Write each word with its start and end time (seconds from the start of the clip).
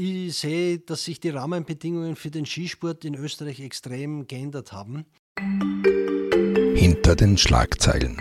ich 0.00 0.38
sehe, 0.38 0.78
dass 0.78 1.04
sich 1.04 1.20
die 1.20 1.28
Rahmenbedingungen 1.30 2.16
für 2.16 2.30
den 2.30 2.46
Skisport 2.46 3.04
in 3.04 3.14
Österreich 3.14 3.60
extrem 3.60 4.26
geändert 4.26 4.72
haben. 4.72 5.04
Hinter 6.74 7.16
den 7.16 7.36
Schlagzeilen. 7.36 8.16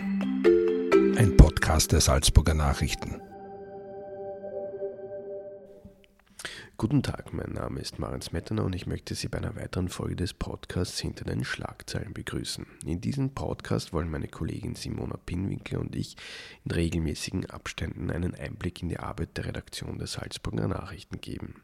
Ein 1.18 1.38
Podcast 1.38 1.92
der 1.92 2.02
Salzburger 2.02 2.54
Nachrichten. 2.54 3.22
Guten 6.80 7.04
Tag, 7.04 7.34
mein 7.34 7.52
Name 7.52 7.82
ist 7.82 8.00
Marenz 8.00 8.32
Metterner 8.32 8.64
und 8.64 8.74
ich 8.74 8.88
möchte 8.88 9.14
Sie 9.14 9.28
bei 9.28 9.40
einer 9.40 9.58
weiteren 9.58 9.90
Folge 9.90 10.16
des 10.16 10.34
Podcasts 10.34 10.98
Hinter 10.98 11.26
den 11.26 11.44
Schlagzeilen 11.44 12.14
begrüßen. 12.14 12.66
In 12.86 13.02
diesem 13.02 13.34
Podcast 13.34 13.92
wollen 13.92 14.10
meine 14.10 14.30
Kollegin 14.30 14.76
Simona 14.76 15.18
Pinwinkler 15.18 15.82
und 15.82 15.94
ich 15.94 16.16
in 16.64 16.72
regelmäßigen 16.72 17.50
Abständen 17.50 18.10
einen 18.10 18.34
Einblick 18.34 18.82
in 18.82 18.88
die 18.88 18.98
Arbeit 18.98 19.36
der 19.36 19.48
Redaktion 19.48 19.98
der 19.98 20.08
Salzburger 20.08 20.70
Nachrichten 20.70 21.20
geben. 21.20 21.64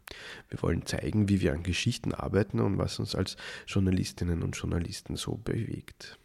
Wir 0.50 0.62
wollen 0.62 0.86
zeigen, 0.86 1.30
wie 1.30 1.40
wir 1.40 1.54
an 1.54 1.63
Geschichten 1.63 2.13
arbeiten 2.13 2.59
und 2.59 2.77
was 2.77 3.00
uns 3.00 3.16
als 3.16 3.38
Journalistinnen 3.68 4.44
und 4.44 4.58
Journalisten 4.58 5.16
so 5.16 5.38
bewegt. 5.38 6.20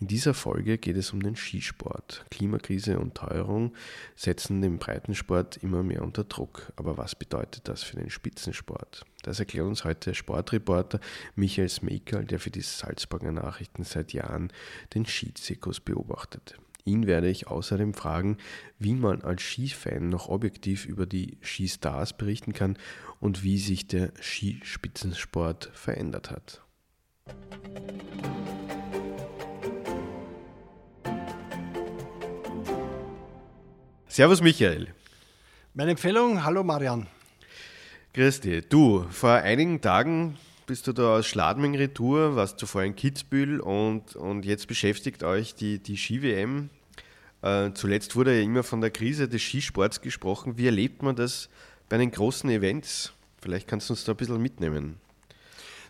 In 0.00 0.06
dieser 0.06 0.34
Folge 0.34 0.78
geht 0.78 0.96
es 0.96 1.12
um 1.12 1.22
den 1.22 1.36
Skisport. 1.36 2.24
Klimakrise 2.30 2.98
und 2.98 3.14
Teuerung 3.14 3.74
setzen 4.16 4.62
den 4.62 4.78
Breitensport 4.78 5.58
immer 5.58 5.82
mehr 5.82 6.02
unter 6.02 6.24
Druck. 6.24 6.72
Aber 6.76 6.96
was 6.96 7.14
bedeutet 7.14 7.68
das 7.68 7.82
für 7.82 7.96
den 7.96 8.10
Spitzensport? 8.10 9.04
Das 9.22 9.38
erklärt 9.38 9.66
uns 9.66 9.84
heute 9.84 10.14
Sportreporter 10.14 11.00
Michael 11.34 11.68
Smekel, 11.68 12.24
der 12.24 12.40
für 12.40 12.50
die 12.50 12.62
Salzburger 12.62 13.32
Nachrichten 13.32 13.84
seit 13.84 14.12
Jahren 14.12 14.52
den 14.94 15.06
Skizirkus 15.06 15.80
beobachtet. 15.80 16.58
Ihn 16.84 17.06
werde 17.06 17.28
ich 17.28 17.46
außerdem 17.46 17.94
fragen, 17.94 18.38
wie 18.78 18.94
man 18.94 19.22
als 19.22 19.42
Skifan 19.42 20.08
noch 20.08 20.28
objektiv 20.28 20.86
über 20.86 21.06
die 21.06 21.38
Skistars 21.42 22.16
berichten 22.16 22.52
kann 22.52 22.78
und 23.20 23.44
wie 23.44 23.58
sich 23.58 23.86
der 23.86 24.12
Skispitzensport 24.20 25.70
verändert 25.74 26.30
hat. 26.30 26.62
Servus 34.10 34.40
Michael. 34.40 34.88
Meine 35.72 35.92
Empfehlung, 35.92 36.42
hallo 36.42 36.64
Marian. 36.64 37.06
Dich. 38.16 38.68
Du, 38.68 39.06
vor 39.08 39.30
einigen 39.30 39.80
Tagen 39.80 40.36
bist 40.66 40.88
du 40.88 40.92
da 40.92 41.18
aus 41.18 41.28
Schladming 41.28 41.76
Retour, 41.76 42.34
warst 42.34 42.58
zuvor 42.58 42.82
in 42.82 42.96
Kitzbühel 42.96 43.60
und, 43.60 44.16
und 44.16 44.44
jetzt 44.44 44.66
beschäftigt 44.66 45.22
euch 45.22 45.54
die, 45.54 45.78
die 45.78 45.96
Ski-WM. 45.96 46.70
Äh, 47.42 47.70
zuletzt 47.74 48.16
wurde 48.16 48.36
ja 48.36 48.42
immer 48.42 48.64
von 48.64 48.80
der 48.80 48.90
Krise 48.90 49.28
des 49.28 49.42
Skisports 49.42 50.00
gesprochen. 50.00 50.58
Wie 50.58 50.66
erlebt 50.66 51.04
man 51.04 51.14
das 51.14 51.48
bei 51.88 51.96
den 51.96 52.10
großen 52.10 52.50
Events? 52.50 53.12
Vielleicht 53.40 53.68
kannst 53.68 53.90
du 53.90 53.92
uns 53.92 54.02
da 54.02 54.10
ein 54.10 54.16
bisschen 54.16 54.42
mitnehmen. 54.42 54.96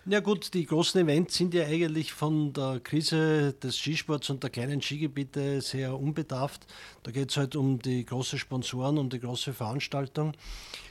Ja 0.07 0.21
gut, 0.21 0.55
die 0.55 0.65
großen 0.65 0.99
Events 1.03 1.37
sind 1.37 1.53
ja 1.53 1.67
eigentlich 1.67 2.15
von 2.15 2.55
der 2.55 2.81
Krise 2.83 3.53
des 3.53 3.77
Skisports 3.77 4.31
und 4.31 4.43
der 4.43 4.49
kleinen 4.49 4.81
Skigebiete 4.81 5.61
sehr 5.61 5.99
unbedarft. 5.99 6.67
Da 7.03 7.11
geht 7.11 7.31
es 7.31 7.37
halt 7.37 7.55
um 7.55 7.79
die 7.79 8.07
großen 8.07 8.39
Sponsoren, 8.39 8.97
um 8.97 9.11
die 9.11 9.21
große 9.21 9.53
Veranstaltung. 9.53 10.33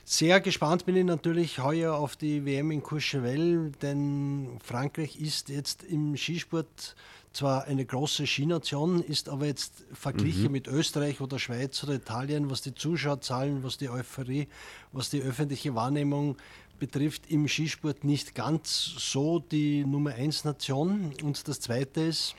Sehr 0.06 0.40
gespannt 0.42 0.86
bin 0.86 0.96
ich 0.96 1.06
natürlich 1.06 1.58
heuer 1.58 1.96
auf 1.96 2.18
die 2.18 2.46
WM 2.46 2.70
in 2.70 2.84
Courchevel, 2.84 3.72
denn 3.82 4.60
Frankreich 4.64 5.20
ist 5.20 5.50
jetzt 5.50 5.84
im 5.84 6.16
Skisport 6.16 6.96
zwar 7.34 7.66
eine 7.66 7.86
große 7.86 8.26
Skination, 8.28 9.04
ist 9.04 9.30
aber 9.30 9.46
jetzt 9.46 9.86
verglichen 9.94 10.46
mhm. 10.46 10.52
mit 10.52 10.68
Österreich 10.68 11.22
oder 11.22 11.40
Schweiz 11.40 11.84
oder 11.84 11.94
Italien, 11.94 12.50
was 12.50 12.62
die 12.62 12.74
Zuschauerzahlen, 12.74 13.64
was 13.64 13.78
die 13.78 13.90
Euphorie, 13.90 14.48
was 14.92 15.10
die 15.10 15.22
öffentliche 15.22 15.76
Wahrnehmung 15.76 16.38
betrifft 16.80 17.30
im 17.30 17.48
Skisport 17.48 18.04
nicht 18.04 18.34
ganz 18.34 18.94
so 18.98 19.40
die 19.40 19.86
Nummer 19.86 20.12
1 20.12 20.46
Nation. 20.46 21.14
Und 21.22 21.48
das 21.48 21.60
zweite 21.60 22.02
ist 22.02 22.36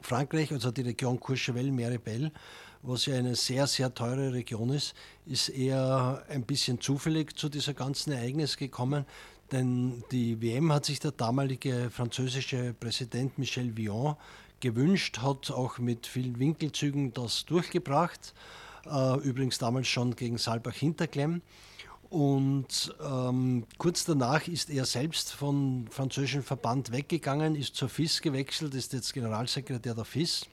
Frankreich, 0.00 0.52
also 0.52 0.70
die 0.70 0.82
Region 0.82 1.18
Courchevel-Meribel, 1.18 2.30
was 2.82 3.06
ja 3.06 3.16
eine 3.16 3.36
sehr, 3.36 3.66
sehr 3.66 3.94
teure 3.94 4.32
Region 4.32 4.70
ist, 4.70 4.94
ist 5.26 5.48
eher 5.48 6.24
ein 6.28 6.42
bisschen 6.42 6.80
zufällig 6.80 7.36
zu 7.36 7.48
dieser 7.48 7.74
ganzen 7.74 8.12
Ereignis 8.12 8.56
gekommen. 8.56 9.04
Denn 9.52 10.02
die 10.10 10.40
WM 10.40 10.72
hat 10.72 10.86
sich 10.86 10.98
der 10.98 11.12
damalige 11.12 11.90
französische 11.90 12.74
Präsident 12.78 13.38
Michel 13.38 13.76
Vion 13.76 14.16
gewünscht, 14.60 15.18
hat 15.18 15.50
auch 15.50 15.78
mit 15.78 16.06
vielen 16.06 16.38
Winkelzügen 16.38 17.12
das 17.12 17.44
durchgebracht. 17.44 18.32
Äh, 18.86 19.18
übrigens 19.20 19.58
damals 19.58 19.88
schon 19.88 20.16
gegen 20.16 20.38
Saalbach-Hinterklemm. 20.38 21.42
Und 22.12 22.94
ähm, 23.02 23.64
kurz 23.78 24.04
danach 24.04 24.46
ist 24.46 24.68
er 24.68 24.84
selbst 24.84 25.32
vom 25.32 25.86
französischen 25.88 26.42
Verband 26.42 26.92
weggegangen, 26.92 27.54
ist 27.54 27.74
zur 27.74 27.88
FIS 27.88 28.20
gewechselt, 28.20 28.74
ist 28.74 28.92
jetzt 28.92 29.14
Generalsekretär 29.14 29.94
der 29.94 30.04
FIS. 30.04 30.46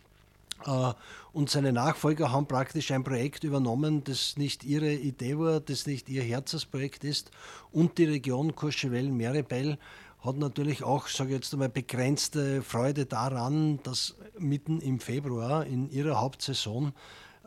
Äh, 0.65 0.93
und 1.33 1.49
seine 1.49 1.73
Nachfolger 1.73 2.31
haben 2.31 2.47
praktisch 2.47 2.91
ein 2.91 3.03
Projekt 3.03 3.43
übernommen, 3.43 4.05
das 4.05 4.37
nicht 4.37 4.63
ihre 4.63 4.93
Idee 4.93 5.37
war, 5.37 5.59
das 5.59 5.85
nicht 5.85 6.07
ihr 6.07 6.23
Herzensprojekt 6.23 7.03
ist. 7.03 7.29
Und 7.73 7.97
die 7.97 8.05
Region 8.05 8.55
Courchevel-Meribel 8.55 9.77
hat 10.21 10.37
natürlich 10.37 10.81
auch, 10.83 11.09
sage 11.09 11.31
ich 11.31 11.35
jetzt 11.35 11.51
einmal, 11.51 11.67
begrenzte 11.67 12.61
Freude 12.61 13.05
daran, 13.05 13.83
dass 13.83 14.15
mitten 14.37 14.79
im 14.79 15.01
Februar 15.01 15.65
in 15.65 15.91
ihrer 15.91 16.21
Hauptsaison 16.21 16.93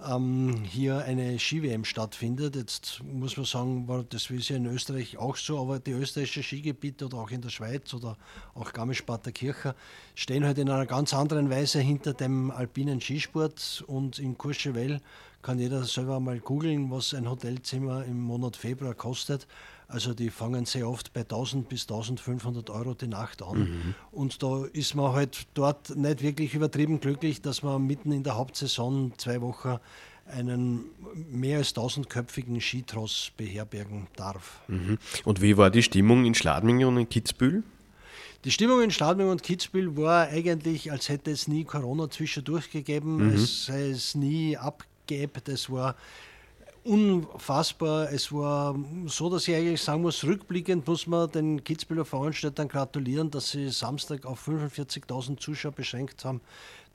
ähm, 0.08 0.62
hier 0.64 0.98
eine 1.04 1.38
Ski-WM 1.38 1.84
stattfindet. 1.84 2.56
Jetzt 2.56 3.02
muss 3.04 3.36
man 3.36 3.46
sagen, 3.46 4.06
das 4.10 4.30
ist 4.30 4.48
ja 4.48 4.56
in 4.56 4.66
Österreich 4.66 5.18
auch 5.18 5.36
so, 5.36 5.60
aber 5.60 5.78
die 5.78 5.92
österreichischen 5.92 6.42
Skigebiete 6.42 7.06
oder 7.06 7.18
auch 7.18 7.30
in 7.30 7.40
der 7.40 7.50
Schweiz 7.50 7.92
oder 7.94 8.16
auch 8.54 8.72
Garmisch-Partenkirchen 8.72 9.72
stehen 10.14 10.44
halt 10.44 10.58
in 10.58 10.68
einer 10.68 10.86
ganz 10.86 11.14
anderen 11.14 11.50
Weise 11.50 11.80
hinter 11.80 12.14
dem 12.14 12.50
alpinen 12.50 13.00
Skisport 13.00 13.84
und 13.86 14.18
in 14.18 14.36
Courchevel 14.36 15.00
kann 15.42 15.58
jeder 15.58 15.84
selber 15.84 16.20
mal 16.20 16.38
googeln, 16.38 16.90
was 16.90 17.14
ein 17.14 17.28
Hotelzimmer 17.28 18.04
im 18.04 18.20
Monat 18.20 18.56
Februar 18.56 18.94
kostet. 18.94 19.46
Also 19.92 20.14
die 20.14 20.30
fangen 20.30 20.64
sehr 20.64 20.88
oft 20.88 21.12
bei 21.12 21.20
1000 21.20 21.68
bis 21.68 21.82
1500 21.82 22.70
Euro 22.70 22.94
die 22.94 23.08
Nacht 23.08 23.42
an. 23.42 23.58
Mhm. 23.58 23.94
Und 24.10 24.42
da 24.42 24.64
ist 24.72 24.94
man 24.94 25.12
halt 25.12 25.46
dort 25.52 25.94
nicht 25.94 26.22
wirklich 26.22 26.54
übertrieben 26.54 26.98
glücklich, 26.98 27.42
dass 27.42 27.62
man 27.62 27.86
mitten 27.86 28.10
in 28.10 28.22
der 28.22 28.36
Hauptsaison 28.36 29.12
zwei 29.18 29.42
Wochen 29.42 29.76
einen 30.26 30.86
mehr 31.30 31.58
als 31.58 31.74
tausendköpfigen 31.74 32.58
Skitross 32.58 33.32
beherbergen 33.36 34.06
darf. 34.16 34.60
Mhm. 34.68 34.96
Und 35.24 35.42
wie 35.42 35.58
war 35.58 35.68
die 35.68 35.82
Stimmung 35.82 36.24
in 36.24 36.34
Schladming 36.34 36.82
und 36.86 36.96
in 36.96 37.08
Kitzbühel? 37.08 37.62
Die 38.44 38.50
Stimmung 38.50 38.80
in 38.80 38.90
Schladming 38.90 39.28
und 39.28 39.42
Kitzbühel 39.42 39.94
war 39.96 40.28
eigentlich, 40.28 40.90
als 40.90 41.10
hätte 41.10 41.30
es 41.30 41.48
nie 41.48 41.64
Corona 41.64 42.08
zwischendurch 42.08 42.70
gegeben, 42.70 43.28
mhm. 43.28 43.34
es 43.34 43.66
sei 43.66 43.90
es 43.90 44.14
nie 44.14 44.56
abgeebbt, 44.56 45.50
es 45.50 45.68
war 45.68 45.96
unfassbar. 46.84 48.12
Es 48.12 48.32
war 48.32 48.74
so, 49.06 49.30
dass 49.30 49.46
ich 49.48 49.54
eigentlich 49.54 49.82
sagen 49.82 50.02
muss, 50.02 50.24
rückblickend 50.24 50.86
muss 50.86 51.06
man 51.06 51.30
den 51.30 51.62
Kitzbüheler 51.62 52.04
Veranstaltern 52.04 52.68
gratulieren, 52.68 53.30
dass 53.30 53.50
sie 53.50 53.68
Samstag 53.70 54.26
auf 54.26 54.46
45.000 54.46 55.38
Zuschauer 55.38 55.72
beschränkt 55.72 56.24
haben. 56.24 56.40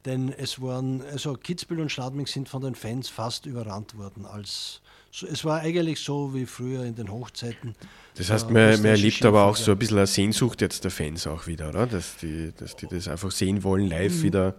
Denn 0.06 0.31
es 0.38 0.62
waren, 0.62 1.02
also 1.12 1.34
Kitzbühel 1.34 1.81
und 1.81 1.92
Schladming 1.92 2.28
sind 2.28 2.47
von 2.47 2.62
den 2.62 2.76
Fans 2.76 3.09
fast 3.09 3.46
überrannt 3.46 3.97
worden. 3.97 4.26
Als, 4.26 4.81
es 5.30 5.44
war 5.44 5.62
eigentlich 5.62 6.00
so 6.00 6.34
wie 6.34 6.46
früher 6.46 6.86
in 6.86 6.96
den 6.96 7.12
Hochzeiten. 7.12 7.76
Das 8.16 8.30
heißt, 8.30 8.50
man, 8.50 8.72
man 8.81 8.86
erlebt 8.86 9.26
aber 9.26 9.44
auch 9.44 9.56
so 9.56 9.72
ein 9.72 9.78
bisschen 9.78 9.97
eine 9.97 10.08
Sehnsucht 10.08 10.62
jetzt 10.62 10.84
der 10.84 10.92
Fans 10.92 11.28
auch 11.28 11.47
wieder, 11.47 11.70
oder? 11.70 11.88
Dass 11.88 12.18
die, 12.18 12.53
dass 12.58 12.76
die 12.76 12.88
das 12.88 13.08
einfach 13.08 13.31
sehen 13.31 13.64
wollen, 13.64 13.88
live 13.88 14.14
mhm. 14.14 14.24
wieder. 14.24 14.56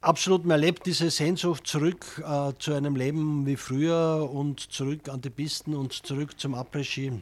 Absolut, 0.00 0.44
man 0.44 0.52
erlebt 0.52 0.86
diese 0.86 1.10
Sehnsucht 1.10 1.66
zurück 1.66 2.22
äh, 2.24 2.52
zu 2.58 2.74
einem 2.74 2.96
Leben 2.96 3.46
wie 3.46 3.56
früher 3.56 4.28
und 4.32 4.60
zurück 4.60 5.08
an 5.08 5.20
die 5.20 5.30
Pisten 5.30 5.74
und 5.74 5.92
zurück 5.92 6.38
zum 6.38 6.54
Après-Ski. 6.54 7.12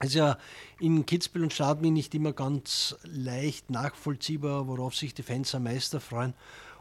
Es 0.00 0.08
ist 0.08 0.14
ja 0.14 0.38
in 0.80 1.06
Kitzbühel 1.06 1.44
und 1.44 1.52
Schladming 1.52 1.92
nicht 1.92 2.14
immer 2.14 2.32
ganz 2.32 2.96
leicht 3.04 3.70
nachvollziehbar, 3.70 4.68
worauf 4.68 4.94
sich 4.94 5.14
die 5.14 5.22
Fans 5.22 5.54
am 5.54 5.64
meisten 5.64 6.00
freuen. 6.00 6.34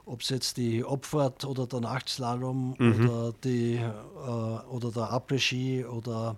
Ob 0.05 0.21
es 0.21 0.29
jetzt 0.29 0.57
die 0.57 0.83
Abfahrt 0.83 1.45
oder 1.45 1.65
der 1.65 1.79
Nachtslalom 1.79 2.75
mhm. 2.77 3.09
oder, 3.09 3.33
die, 3.43 3.75
äh, 3.75 4.67
oder 4.69 4.91
der 4.91 5.13
Après-Ski 5.13 5.85
oder 5.85 6.35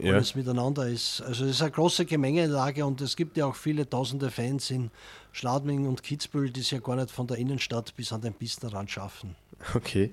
ja. 0.00 0.14
alles 0.14 0.34
miteinander 0.34 0.86
ist. 0.88 1.20
Also 1.22 1.44
es 1.44 1.52
ist 1.52 1.62
eine 1.62 1.70
große 1.70 2.04
Gemengelage 2.04 2.84
und 2.84 3.00
es 3.00 3.16
gibt 3.16 3.36
ja 3.36 3.46
auch 3.46 3.56
viele 3.56 3.88
tausende 3.88 4.30
Fans 4.30 4.70
in 4.70 4.90
Schladming 5.32 5.86
und 5.86 6.02
Kitzbühel, 6.02 6.50
die 6.50 6.60
es 6.60 6.70
ja 6.70 6.78
gar 6.78 6.96
nicht 6.96 7.10
von 7.10 7.26
der 7.26 7.36
Innenstadt 7.36 7.94
bis 7.96 8.12
an 8.12 8.22
den 8.22 8.34
Pistenrand 8.34 8.90
schaffen. 8.90 9.36
Okay. 9.74 10.10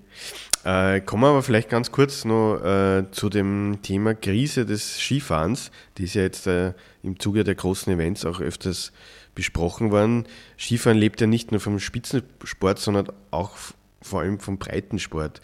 Äh, 0.64 1.02
kommen 1.02 1.24
wir 1.24 1.30
aber 1.30 1.44
vielleicht 1.44 1.70
ganz 1.70 1.92
kurz 1.92 2.24
noch 2.26 2.58
äh, 2.58 3.06
zu 3.12 3.30
dem 3.30 3.80
Thema 3.82 4.16
Krise 4.16 4.66
des 4.66 5.00
Skifahrens. 5.00 5.72
Die 5.98 6.04
ist 6.06 6.16
ja 6.16 6.22
jetzt 6.22 6.48
äh, 6.48 6.74
im 7.04 7.20
Zuge 7.20 7.44
der 7.44 7.56
großen 7.56 7.92
Events 7.92 8.26
auch 8.26 8.40
öfters 8.40 8.94
besprochen 9.36 9.92
worden. 9.92 10.26
Skifahren 10.58 10.98
lebt 10.98 11.20
ja 11.20 11.28
nicht 11.28 11.52
nur 11.52 11.60
vom 11.60 11.80
Spitzensport, 11.80 12.80
sondern 12.80 13.08
auch 13.32 13.58
vor 14.02 14.22
allem 14.22 14.40
vom 14.40 14.58
Breitensport. 14.58 15.42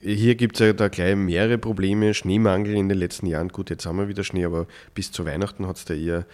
Hier 0.00 0.34
gibt 0.34 0.56
es 0.56 0.60
ja 0.60 0.72
da 0.72 0.88
gleich 0.88 1.16
mehrere 1.16 1.58
Probleme. 1.58 2.12
Schneemangel 2.14 2.74
in 2.74 2.88
den 2.88 2.98
letzten 2.98 3.26
Jahren. 3.26 3.48
Gut, 3.48 3.70
jetzt 3.70 3.86
haben 3.86 3.98
wir 3.98 4.08
wieder 4.08 4.24
Schnee, 4.24 4.44
aber 4.44 4.66
bis 4.94 5.10
zu 5.10 5.24
Weihnachten 5.24 5.66
hat 5.66 5.76
es 5.76 5.84
da 5.84 5.94
eher 5.94 6.26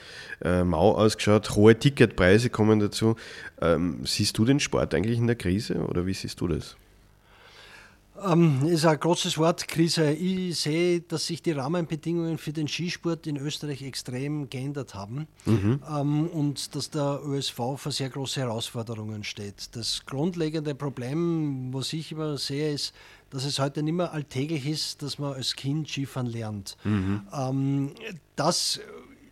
äh, 0.42 0.64
mau 0.64 0.92
ausgeschaut. 0.92 1.54
Hohe 1.54 1.78
Ticketpreise 1.78 2.50
kommen 2.50 2.80
dazu. 2.80 3.16
Ähm, 3.60 4.00
siehst 4.04 4.36
du 4.38 4.44
den 4.44 4.60
Sport 4.60 4.94
eigentlich 4.94 5.18
in 5.18 5.26
der 5.26 5.36
Krise 5.36 5.76
oder 5.86 6.06
wie 6.06 6.14
siehst 6.14 6.40
du 6.40 6.48
das? 6.48 6.76
Ähm, 8.24 8.66
ist 8.66 8.84
ein 8.84 8.98
großes 9.00 9.38
Wort, 9.38 9.66
Krise. 9.66 10.12
Ich 10.12 10.60
sehe, 10.60 11.00
dass 11.00 11.26
sich 11.26 11.42
die 11.42 11.52
Rahmenbedingungen 11.52 12.38
für 12.38 12.52
den 12.52 12.68
Skisport 12.68 13.26
in 13.26 13.36
Österreich 13.36 13.82
extrem 13.82 14.50
geändert 14.50 14.94
haben 14.94 15.26
mhm. 15.44 15.80
ähm, 15.88 16.26
und 16.28 16.74
dass 16.76 16.90
der 16.90 17.20
ÖSV 17.24 17.56
vor 17.76 17.90
sehr 17.90 18.10
große 18.10 18.40
Herausforderungen 18.40 19.24
steht. 19.24 19.74
Das 19.74 20.04
grundlegende 20.04 20.74
Problem, 20.74 21.72
was 21.72 21.92
ich 21.92 22.12
immer 22.12 22.38
sehe, 22.38 22.72
ist, 22.72 22.92
dass 23.32 23.44
es 23.44 23.58
heute 23.58 23.82
nicht 23.82 23.94
mehr 23.94 24.12
alltäglich 24.12 24.66
ist, 24.66 25.02
dass 25.02 25.18
man 25.18 25.32
als 25.32 25.56
Kind 25.56 25.88
Skifahren 25.88 26.26
lernt. 26.26 26.76
Mhm. 26.84 27.26
Ähm, 27.32 27.92
das 28.36 28.78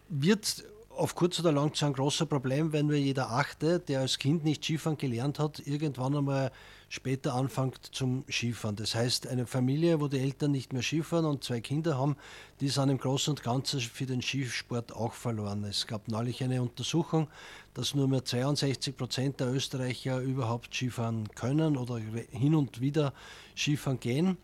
wird 0.08 0.64
auf 0.88 1.14
kurz 1.14 1.38
oder 1.38 1.52
lang 1.52 1.74
zu 1.74 1.84
einem 1.84 1.94
großen 1.94 2.26
Problem, 2.26 2.72
wenn 2.72 2.88
wir 2.88 2.98
jeder 2.98 3.30
Achte, 3.30 3.78
der 3.78 4.00
als 4.00 4.18
Kind 4.18 4.42
nicht 4.42 4.64
Skifahren 4.64 4.96
gelernt 4.96 5.38
hat, 5.38 5.60
irgendwann 5.66 6.16
einmal 6.16 6.50
später 6.90 7.34
anfängt 7.34 7.78
zum 7.92 8.24
Skifahren. 8.28 8.74
Das 8.74 8.96
heißt, 8.96 9.28
eine 9.28 9.46
Familie, 9.46 10.00
wo 10.00 10.08
die 10.08 10.18
Eltern 10.18 10.50
nicht 10.50 10.72
mehr 10.72 10.82
Skifahren 10.82 11.24
und 11.24 11.44
zwei 11.44 11.60
Kinder 11.60 11.96
haben, 11.96 12.16
die 12.60 12.68
sind 12.68 12.88
im 12.88 12.98
Großen 12.98 13.30
und 13.30 13.44
Ganzen 13.44 13.78
für 13.80 14.06
den 14.06 14.20
Skisport 14.20 14.92
auch 14.92 15.14
verloren. 15.14 15.62
Es 15.62 15.86
gab 15.86 16.08
neulich 16.08 16.42
eine 16.42 16.60
Untersuchung, 16.60 17.28
dass 17.74 17.94
nur 17.94 18.08
mehr 18.08 18.24
62 18.24 18.96
Prozent 18.96 19.38
der 19.38 19.54
Österreicher 19.54 20.18
überhaupt 20.20 20.74
Skifahren 20.74 21.28
können 21.36 21.76
oder 21.76 21.98
hin 22.32 22.56
und 22.56 22.80
wieder 22.80 23.14
Skifahren 23.56 24.00
gehen. 24.00 24.36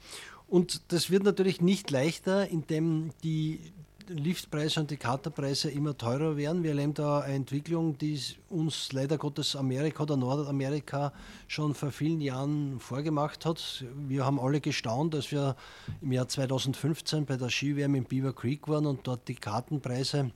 Und 0.46 0.93
das 0.93 1.10
wird 1.10 1.25
natürlich 1.25 1.60
nicht 1.60 1.90
leichter, 1.90 2.48
indem 2.48 3.10
die 3.25 3.72
Liftpreise 4.08 4.81
und 4.81 4.91
die 4.91 4.97
Katerpreise 4.97 5.70
immer 5.70 5.97
teurer 5.97 6.37
werden. 6.37 6.62
Wir 6.62 6.70
erleben 6.70 6.94
da 6.94 7.20
eine 7.20 7.35
Entwicklung, 7.35 7.99
die 7.99 8.20
uns 8.49 8.93
leider 8.93 9.19
Gottes 9.19 9.56
Amerika 9.56 10.05
oder 10.05 10.17
Nordamerika 10.17 11.12
schon 11.49 11.75
vor 11.75 11.91
vielen 11.91 12.20
Jahren 12.20 12.79
vorgemacht 12.81 13.44
hat. 13.44 13.85
Wir 14.08 14.25
haben 14.25 14.38
alle 14.38 14.61
gestaunt, 14.61 15.14
als 15.14 15.31
wir 15.32 15.56
im 16.00 16.12
Jahr 16.12 16.29
2015 16.29 17.26
bei 17.26 17.37
der 17.37 17.50
Skiwärme 17.50 17.99
in 17.99 18.05
Beaver 18.05 18.32
Creek 18.32 18.69
waren 18.69 18.87
und 18.87 19.06
dort 19.06 19.29
die 19.29 19.35
Kartenpreise 19.35 20.31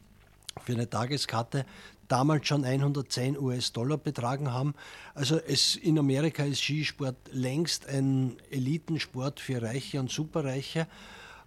für 0.64 0.72
eine 0.72 0.90
Tageskarte 0.90 1.64
damals 2.08 2.48
schon 2.48 2.64
110 2.64 3.38
US-Dollar 3.38 3.96
betragen 3.96 4.52
haben. 4.52 4.74
Also 5.14 5.38
es, 5.38 5.76
in 5.76 5.98
Amerika 5.98 6.44
ist 6.44 6.60
Skisport 6.60 7.16
längst 7.30 7.86
ein 7.86 8.36
Elitensport 8.50 9.38
für 9.38 9.62
Reiche 9.62 10.00
und 10.00 10.10
Superreiche. 10.10 10.86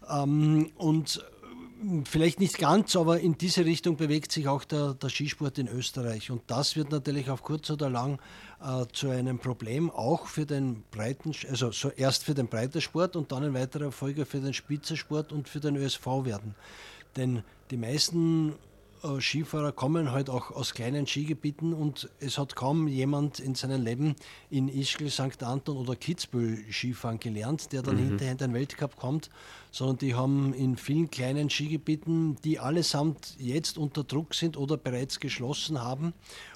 Ähm, 0.09 0.71
und 0.77 1.23
vielleicht 2.05 2.39
nicht 2.39 2.57
ganz, 2.57 2.95
aber 2.95 3.19
in 3.19 3.37
diese 3.37 3.65
Richtung 3.65 3.97
bewegt 3.97 4.31
sich 4.31 4.47
auch 4.47 4.63
der, 4.63 4.93
der, 4.93 5.09
Skisport 5.09 5.57
in 5.57 5.67
Österreich. 5.67 6.31
Und 6.31 6.43
das 6.47 6.75
wird 6.75 6.91
natürlich 6.91 7.29
auf 7.29 7.43
kurz 7.43 7.69
oder 7.69 7.89
lang 7.89 8.19
äh, 8.61 8.85
zu 8.93 9.09
einem 9.09 9.39
Problem 9.39 9.89
auch 9.91 10.27
für 10.27 10.45
den 10.45 10.83
breiten, 10.91 11.33
also 11.49 11.71
so 11.71 11.89
erst 11.89 12.23
für 12.23 12.33
den 12.33 12.47
Breitensport 12.47 13.15
und 13.15 13.31
dann 13.31 13.43
in 13.43 13.53
weiterer 13.53 13.91
Folge 13.91 14.25
für 14.25 14.39
den 14.39 14.53
Spitzensport 14.53 15.31
und 15.31 15.49
für 15.49 15.59
den 15.59 15.75
ÖSV 15.75 16.05
werden. 16.23 16.55
Denn 17.15 17.43
die 17.71 17.77
meisten 17.77 18.53
Skifahrer 19.19 19.71
kommen 19.73 20.11
halt 20.11 20.29
auch 20.29 20.51
aus 20.51 20.73
kleinen 20.73 21.05
Skigebieten 21.05 21.73
und 21.73 22.09
es 22.19 22.37
hat 22.37 22.55
kaum 22.55 22.87
jemand 22.87 23.39
in 23.39 23.53
seinem 23.53 23.83
Leben 23.83 24.15
in 24.49 24.69
Ischgl, 24.69 25.09
St. 25.09 25.43
Anton 25.43 25.75
oder 25.75 25.95
Kitzbühel 25.95 26.63
Skifahren 26.71 27.19
gelernt, 27.19 27.73
der 27.73 27.81
dann 27.81 27.95
mhm. 27.95 28.09
hinterher 28.09 28.31
in 28.31 28.37
den 28.37 28.53
Weltcup 28.53 28.95
kommt, 28.95 29.29
sondern 29.71 29.97
die 29.97 30.15
haben 30.15 30.53
in 30.53 30.77
vielen 30.77 31.11
kleinen 31.11 31.49
Skigebieten, 31.49 32.37
die 32.43 32.59
allesamt 32.59 33.35
jetzt 33.39 33.77
unter 33.77 34.03
Druck 34.03 34.33
sind 34.35 34.55
oder 34.55 34.77
bereits 34.77 35.19
geschlossen 35.19 35.81
haben 35.81 36.13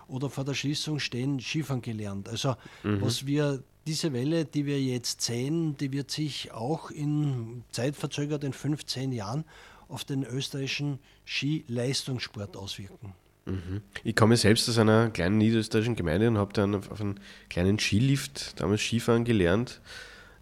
oder 0.08 0.30
vor 0.30 0.46
der 0.46 0.54
Schließung 0.54 1.00
stehen, 1.00 1.40
Skifahren 1.42 1.82
gelernt. 1.82 2.30
Also 2.30 2.56
mhm. 2.84 3.02
was 3.02 3.26
wir 3.26 3.62
diese 3.88 4.12
Welle, 4.12 4.46
die 4.46 4.66
wir 4.66 4.82
jetzt 4.82 5.22
sehen, 5.22 5.78
die 5.78 5.92
wird 5.94 6.12
sich 6.12 6.52
auch 6.52 6.92
in 6.92 7.64
zeitverzögert 7.72 8.44
in 8.44 8.52
15 8.52 9.14
Jahren 9.14 9.46
auf 9.90 10.04
den 10.04 10.24
österreichischen 10.24 11.00
Skileistungssport 11.26 12.58
auswirken. 12.58 13.14
Mhm. 13.46 13.82
Ich 14.04 14.16
komme 14.16 14.36
selbst 14.36 14.68
aus 14.68 14.78
einer 14.78 15.10
kleinen 15.10 15.38
niederösterreichischen 15.38 15.96
Gemeinde 15.96 16.28
und 16.28 16.38
habe 16.38 16.54
dann 16.54 16.76
auf 16.76 17.00
einen 17.00 17.20
kleinen 17.50 17.80
Skilift 17.80 18.60
damals 18.60 18.82
Skifahren 18.82 19.24
gelernt. 19.24 19.82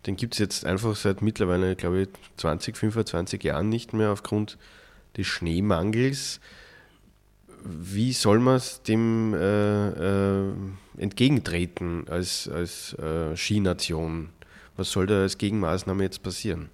Den 0.07 0.15
gibt 0.15 0.33
es 0.33 0.39
jetzt 0.39 0.65
einfach 0.65 0.95
seit 0.95 1.21
mittlerweile, 1.21 1.75
glaube 1.75 2.03
ich, 2.03 2.09
20, 2.37 2.77
25 2.77 3.43
Jahren 3.43 3.69
nicht 3.69 3.93
mehr 3.93 4.11
aufgrund 4.11 4.57
des 5.17 5.27
Schneemangels. 5.27 6.39
Wie 7.63 8.13
soll 8.13 8.39
man 8.39 8.55
es 8.57 8.83
dem 8.83 9.33
äh, 9.33 9.89
äh, 9.89 10.53
entgegentreten 10.97 12.07
als, 12.07 12.47
als 12.47 12.93
äh, 12.93 13.35
Skination? 13.35 14.29
Was 14.77 14.91
soll 14.91 15.07
da 15.07 15.21
als 15.21 15.37
Gegenmaßnahme 15.37 16.03
jetzt 16.03 16.21
passieren? 16.21 16.69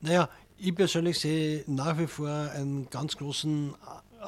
Naja, 0.00 0.28
ich 0.58 0.74
persönlich 0.74 1.18
sehe 1.18 1.64
nach 1.66 1.98
wie 1.98 2.06
vor 2.06 2.28
einen 2.28 2.88
ganz 2.90 3.16
großen 3.16 3.74
äh, 4.20 4.26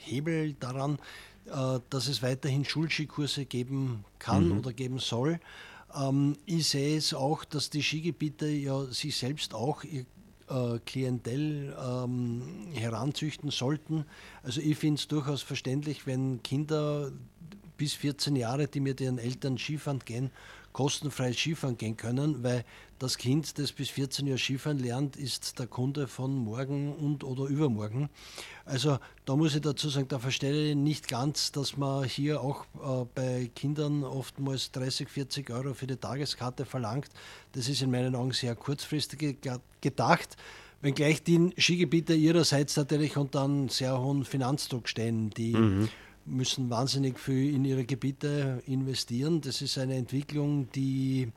Hebel 0.00 0.54
daran, 0.54 0.98
äh, 1.46 1.80
dass 1.90 2.08
es 2.08 2.22
weiterhin 2.22 2.64
Schulskikurse 2.64 3.44
geben 3.44 4.04
kann 4.18 4.48
mhm. 4.48 4.58
oder 4.58 4.72
geben 4.72 4.98
soll. 4.98 5.40
Ähm, 5.94 6.36
ich 6.46 6.68
sehe 6.68 6.96
es 6.96 7.14
auch, 7.14 7.44
dass 7.44 7.70
die 7.70 7.82
Skigebiete 7.82 8.46
ja 8.46 8.84
sich 8.84 9.16
selbst 9.16 9.54
auch 9.54 9.84
ihr 9.84 10.06
äh, 10.48 10.78
Klientel 10.84 11.74
ähm, 11.78 12.42
heranzüchten 12.72 13.50
sollten. 13.50 14.04
Also 14.42 14.60
ich 14.60 14.76
finde 14.76 14.98
es 14.98 15.08
durchaus 15.08 15.42
verständlich, 15.42 16.06
wenn 16.06 16.42
Kinder 16.42 17.12
bis 17.76 17.94
14 17.94 18.36
Jahre, 18.36 18.68
die 18.68 18.80
mit 18.80 19.00
ihren 19.00 19.18
Eltern 19.18 19.58
Skifahren 19.58 20.00
gehen, 20.00 20.30
kostenfrei 20.72 21.32
Skifahren 21.32 21.78
gehen 21.78 21.96
können, 21.96 22.42
weil 22.42 22.64
das 22.98 23.18
Kind, 23.18 23.58
das 23.58 23.72
bis 23.72 23.90
14 23.90 24.26
Jahre 24.26 24.38
Skifahren 24.38 24.78
lernt, 24.78 25.16
ist 25.16 25.58
der 25.58 25.66
Kunde 25.66 26.06
von 26.06 26.34
morgen 26.36 26.92
und 26.92 27.24
oder 27.24 27.44
übermorgen. 27.44 28.08
Also 28.64 28.98
da 29.24 29.36
muss 29.36 29.54
ich 29.54 29.60
dazu 29.60 29.88
sagen, 29.88 30.08
da 30.08 30.18
verstehe 30.18 30.70
ich 30.70 30.76
nicht 30.76 31.08
ganz, 31.08 31.52
dass 31.52 31.76
man 31.76 32.04
hier 32.04 32.40
auch 32.40 32.64
äh, 32.74 33.06
bei 33.14 33.50
Kindern 33.54 34.04
oftmals 34.04 34.72
30, 34.72 35.08
40 35.08 35.50
Euro 35.50 35.74
für 35.74 35.86
die 35.86 35.96
Tageskarte 35.96 36.64
verlangt. 36.64 37.08
Das 37.52 37.68
ist 37.68 37.82
in 37.82 37.90
meinen 37.90 38.14
Augen 38.14 38.32
sehr 38.32 38.54
kurzfristig 38.54 39.38
gedacht 39.80 40.36
wenngleich 40.80 41.22
die 41.22 41.50
Skigebiete 41.56 42.12
ihrerseits 42.12 42.76
natürlich 42.76 43.16
unter 43.16 43.44
einem 43.44 43.70
sehr 43.70 43.98
hohen 43.98 44.26
Finanzdruck 44.26 44.86
stehen. 44.86 45.30
Die 45.30 45.54
mhm 45.54 45.88
müssen 46.26 46.70
wahnsinnig 46.70 47.18
viel 47.18 47.54
in 47.54 47.64
ihre 47.64 47.84
Gebiete 47.84 48.62
investieren. 48.66 49.40
Das 49.40 49.60
ist 49.62 49.78
eine 49.78 49.96
Entwicklung, 49.96 50.70
die 50.72 51.30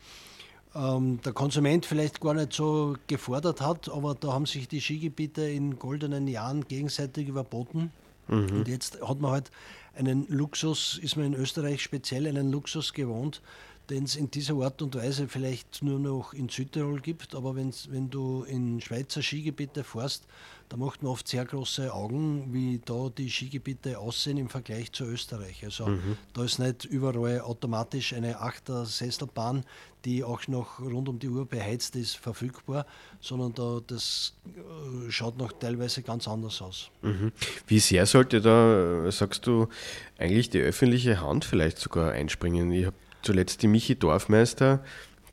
ähm, 0.77 1.19
der 1.25 1.33
Konsument 1.33 1.85
vielleicht 1.85 2.21
gar 2.21 2.33
nicht 2.33 2.53
so 2.53 2.95
gefordert 3.07 3.61
hat, 3.61 3.89
aber 3.89 4.15
da 4.15 4.33
haben 4.33 4.45
sich 4.45 4.67
die 4.67 4.81
Skigebiete 4.81 5.41
in 5.41 5.79
goldenen 5.79 6.27
Jahren 6.27 6.67
gegenseitig 6.67 7.27
überboten. 7.27 7.91
Mhm. 8.27 8.49
Und 8.49 8.67
jetzt 8.67 9.01
hat 9.01 9.19
man 9.19 9.31
halt 9.31 9.51
einen 9.95 10.27
Luxus, 10.29 10.99
ist 11.01 11.15
man 11.15 11.25
in 11.25 11.33
Österreich 11.33 11.81
speziell 11.81 12.27
einen 12.27 12.51
Luxus 12.51 12.93
gewohnt, 12.93 13.41
den 13.89 14.03
es 14.03 14.15
in 14.15 14.29
dieser 14.29 14.55
Art 14.55 14.81
und 14.81 14.95
Weise 14.95 15.27
vielleicht 15.27 15.81
nur 15.81 15.99
noch 15.99 16.33
in 16.33 16.49
Südtirol 16.49 16.99
gibt. 16.99 17.35
Aber 17.35 17.55
wenn 17.55 18.09
du 18.09 18.43
in 18.43 18.81
Schweizer 18.81 19.21
Skigebiete 19.21 19.83
fährst, 19.83 20.25
da 20.69 20.75
macht 20.75 21.01
man 21.01 21.13
oft 21.13 21.27
sehr 21.27 21.45
große 21.45 21.93
Augen, 21.93 22.53
wie 22.53 22.81
da 22.83 23.09
die 23.09 23.29
Skigebiete 23.29 23.97
aussehen 23.97 24.37
im 24.37 24.49
Vergleich 24.49 24.91
zu 24.91 25.05
Österreich. 25.05 25.63
Also 25.63 25.87
mhm. 25.87 26.17
da 26.33 26.43
ist 26.43 26.59
nicht 26.59 26.83
überall 26.83 27.39
automatisch 27.39 28.11
eine 28.11 28.41
Achter-Sesselbahn, 28.41 29.63
die 30.03 30.25
auch 30.25 30.45
noch 30.49 30.79
rund 30.79 31.07
um 31.07 31.19
die 31.19 31.29
Uhr 31.29 31.45
beheizt 31.45 31.95
ist, 31.95 32.17
verfügbar, 32.17 32.85
sondern 33.21 33.53
da 33.53 33.79
das 33.87 34.33
äh, 34.45 35.09
schaut 35.09 35.37
noch 35.37 35.53
teilweise 35.53 36.01
ganz 36.01 36.27
anders 36.27 36.61
aus. 36.61 36.91
Mhm. 37.01 37.31
Wie 37.65 37.79
sehr 37.79 38.05
sollte 38.05 38.41
da, 38.41 39.09
sagst 39.11 39.47
du, 39.47 39.69
eigentlich 40.17 40.49
die 40.49 40.59
öffentliche 40.59 41.21
Hand 41.21 41.45
vielleicht 41.45 41.77
sogar 41.77 42.11
einspringen? 42.11 42.71
Ich 42.73 42.85
habe 42.85 42.95
zuletzt 43.27 43.61
die 43.61 43.67
Michi 43.67 43.95
Dorfmeister, 43.95 44.79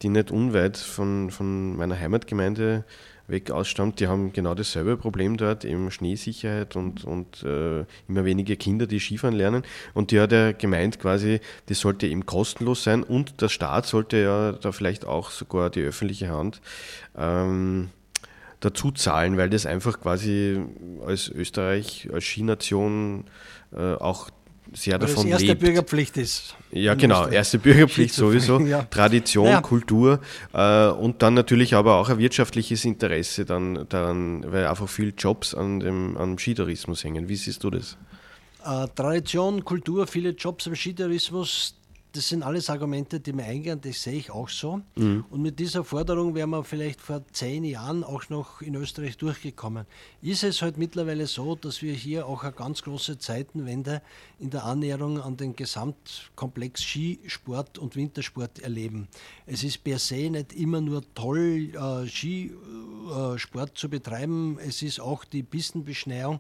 die 0.03 0.09
nicht 0.09 0.33
unweit 0.33 0.77
von, 0.77 1.31
von 1.31 1.77
meiner 1.77 1.97
Heimatgemeinde 1.97 2.85
weg 3.29 3.53
ausstammt, 3.53 4.01
die 4.01 4.09
haben 4.09 4.33
genau 4.33 4.55
dasselbe 4.55 4.97
Problem 4.97 5.37
dort, 5.37 5.65
eben 5.65 5.93
Schneesicherheit 5.93 6.75
und, 6.75 7.05
und 7.05 7.45
äh, 7.45 7.85
immer 8.09 8.25
weniger 8.25 8.57
Kinder, 8.57 8.89
die 8.89 8.99
Skifahren 8.99 9.37
lernen. 9.37 9.63
Und 9.95 10.11
die 10.11 10.19
hat 10.19 10.33
ja 10.33 10.51
gemeint 10.51 10.99
quasi, 10.99 11.41
das 11.67 11.79
sollte 11.79 12.09
eben 12.09 12.27
kostenlos 12.27 12.83
sein 12.83 13.05
und 13.05 13.41
der 13.41 13.49
Staat 13.49 13.87
sollte 13.87 14.17
ja 14.17 14.53
da 14.53 14.73
vielleicht 14.73 15.07
auch 15.07 15.31
sogar 15.31 15.71
die 15.71 15.83
öffentliche 15.83 16.31
Hand 16.31 16.61
ähm, 17.17 17.91
dazu 18.59 18.91
zahlen, 18.91 19.37
weil 19.37 19.51
das 19.51 19.67
einfach 19.67 20.01
quasi 20.01 20.61
als 21.07 21.29
Österreich, 21.29 22.09
als 22.13 22.25
Skination 22.25 23.25
äh, 23.73 23.95
auch 23.95 24.31
sehr 24.73 24.95
Weil 24.95 25.09
davon 25.09 25.25
das 25.25 25.33
erste 25.33 25.47
lebt. 25.47 25.61
Bürgerpflicht 25.61 26.17
ist. 26.17 26.57
Ja, 26.71 26.95
genau. 26.95 27.29
Erste 27.29 27.59
Bürgerpflicht 27.59 28.15
sowieso. 28.15 28.61
ja. 28.67 28.83
Tradition, 28.85 29.47
Naja. 29.47 29.61
Kultur 29.61 30.21
äh, 30.53 30.89
und 30.89 31.23
dann 31.23 31.35
natürlich 31.35 31.75
aber 31.75 31.97
auch 31.97 32.09
ein 32.09 32.19
wirtschaftliches 32.19 32.85
Interesse 32.85 33.45
dann 33.45 33.87
daran, 33.89 34.45
weil 34.51 34.67
einfach 34.67 34.89
viele 34.89 35.11
Jobs 35.11 35.55
an 35.55 35.81
dem, 35.81 36.17
am 36.17 36.39
Skitourismus 36.39 37.05
hängen. 37.05 37.29
Wie 37.29 37.37
siehst 37.37 37.63
du 37.63 37.71
das? 37.71 37.97
Äh, 38.65 38.89
Tradition, 38.95 39.65
Kultur, 39.65 40.07
viele 40.07 40.31
Jobs 40.31 40.67
im 40.67 40.75
Skitourismus, 40.75 41.75
das 42.15 42.29
sind 42.29 42.45
alles 42.45 42.71
Argumente, 42.71 43.19
die 43.19 43.33
mir 43.33 43.45
eingehen, 43.45 43.81
das 43.81 44.03
sehe 44.03 44.15
ich 44.15 44.31
auch 44.31 44.49
so. 44.49 44.81
Und 45.31 45.43
mit 45.43 45.59
dieser 45.59 45.83
Forderung 45.83 46.37
wären 46.37 46.51
wir 46.51 46.63
vielleicht 46.63 47.01
vor 47.01 47.25
zehn 47.33 47.65
Jahren 47.65 48.05
auch 48.05 48.29
noch 48.29 48.63
in 48.63 48.77
Österreich 48.77 49.17
durchgekommen. 49.17 49.85
Ist 50.23 50.45
es 50.45 50.63
halt 50.63 50.79
mittlerweile 50.79 51.27
so, 51.27 51.57
dass 51.57 51.83
wir 51.83 51.93
hier 51.93 52.27
auch 52.27 52.45
eine 52.45 52.53
ganz 52.53 52.83
große 52.83 53.19
Zeitenwende 53.19 54.01
in 54.39 54.51
der 54.51 54.65
Annäherung 54.65 55.21
an 55.21 55.37
den 55.37 55.57
Gesamtkomplex 55.57 56.83
Skisport 56.83 57.79
und 57.79 57.97
Wintersport 57.97 58.61
erleben. 58.61 59.09
Es 59.47 59.65
ist 59.65 59.83
per 59.83 59.99
se 59.99 60.31
nicht 60.31 60.53
immer 60.53 60.81
nur 60.81 61.03
toll, 61.15 61.73
äh, 61.75 62.07
Skisport 62.07 63.77
zu 63.77 63.89
betreiben, 63.89 64.59
es 64.65 64.83
ist 64.83 65.01
auch 65.01 65.25
die 65.25 65.43
Pistenbeschneiung 65.43 66.39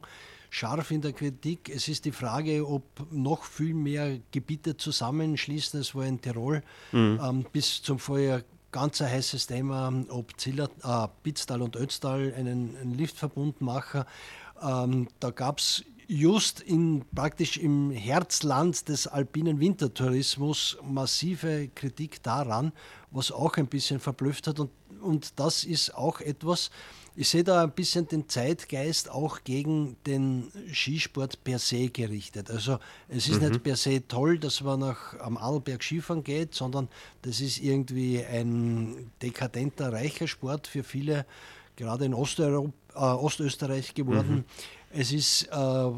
scharf 0.54 0.92
in 0.92 1.00
der 1.00 1.12
Kritik. 1.12 1.68
Es 1.68 1.88
ist 1.88 2.04
die 2.04 2.12
Frage, 2.12 2.66
ob 2.66 2.84
noch 3.10 3.42
viel 3.42 3.74
mehr 3.74 4.20
Gebiete 4.30 4.76
zusammenschließen. 4.76 5.80
Es 5.80 5.94
war 5.96 6.06
in 6.06 6.20
Tirol 6.20 6.62
ähm, 6.92 7.44
bis 7.52 7.82
zum 7.82 7.98
Vorjahr 7.98 8.42
ganz 8.70 9.00
ein 9.00 9.10
heißes 9.10 9.48
Thema, 9.48 9.92
ob 10.08 10.38
Ziller, 10.40 10.70
äh, 10.84 11.08
Pitztal 11.24 11.60
und 11.60 11.74
Ötztal 11.76 12.32
einen, 12.36 12.76
einen 12.76 12.94
Liftverbund 12.94 13.60
machen. 13.60 14.04
Ähm, 14.62 15.08
da 15.18 15.30
gab 15.30 15.58
es 15.58 15.84
just 16.06 16.60
in, 16.60 17.04
praktisch 17.14 17.56
im 17.56 17.90
Herzland 17.90 18.88
des 18.88 19.08
alpinen 19.08 19.58
Wintertourismus 19.58 20.78
massive 20.84 21.68
Kritik 21.74 22.22
daran, 22.22 22.72
was 23.10 23.32
auch 23.32 23.56
ein 23.56 23.66
bisschen 23.66 23.98
verblüfft 23.98 24.46
hat. 24.46 24.60
Und, 24.60 24.70
und 25.00 25.38
das 25.40 25.64
ist 25.64 25.96
auch 25.96 26.20
etwas, 26.20 26.70
ich 27.16 27.28
sehe 27.28 27.44
da 27.44 27.62
ein 27.62 27.70
bisschen 27.70 28.08
den 28.08 28.28
Zeitgeist 28.28 29.08
auch 29.10 29.44
gegen 29.44 29.96
den 30.06 30.50
Skisport 30.72 31.44
per 31.44 31.60
se 31.60 31.88
gerichtet. 31.88 32.50
Also 32.50 32.78
es 33.08 33.28
ist 33.28 33.40
nicht 33.40 33.62
per 33.62 33.76
se 33.76 34.06
toll, 34.08 34.38
dass 34.38 34.62
man 34.62 34.80
nach 34.80 35.18
am 35.20 35.36
Arlberg 35.36 35.82
Skifahren 35.82 36.24
geht, 36.24 36.54
sondern 36.54 36.88
das 37.22 37.40
ist 37.40 37.58
irgendwie 37.58 38.24
ein 38.24 39.12
dekadenter, 39.22 39.92
reicher 39.92 40.26
Sport 40.26 40.66
für 40.66 40.82
viele, 40.82 41.24
gerade 41.76 42.04
in 42.04 42.14
Osteuropa, 42.14 42.72
äh, 42.94 42.98
Ostösterreich 42.98 43.94
geworden. 43.94 44.44
Es 44.90 45.12
ist 45.12 45.48
äh, 45.52 45.90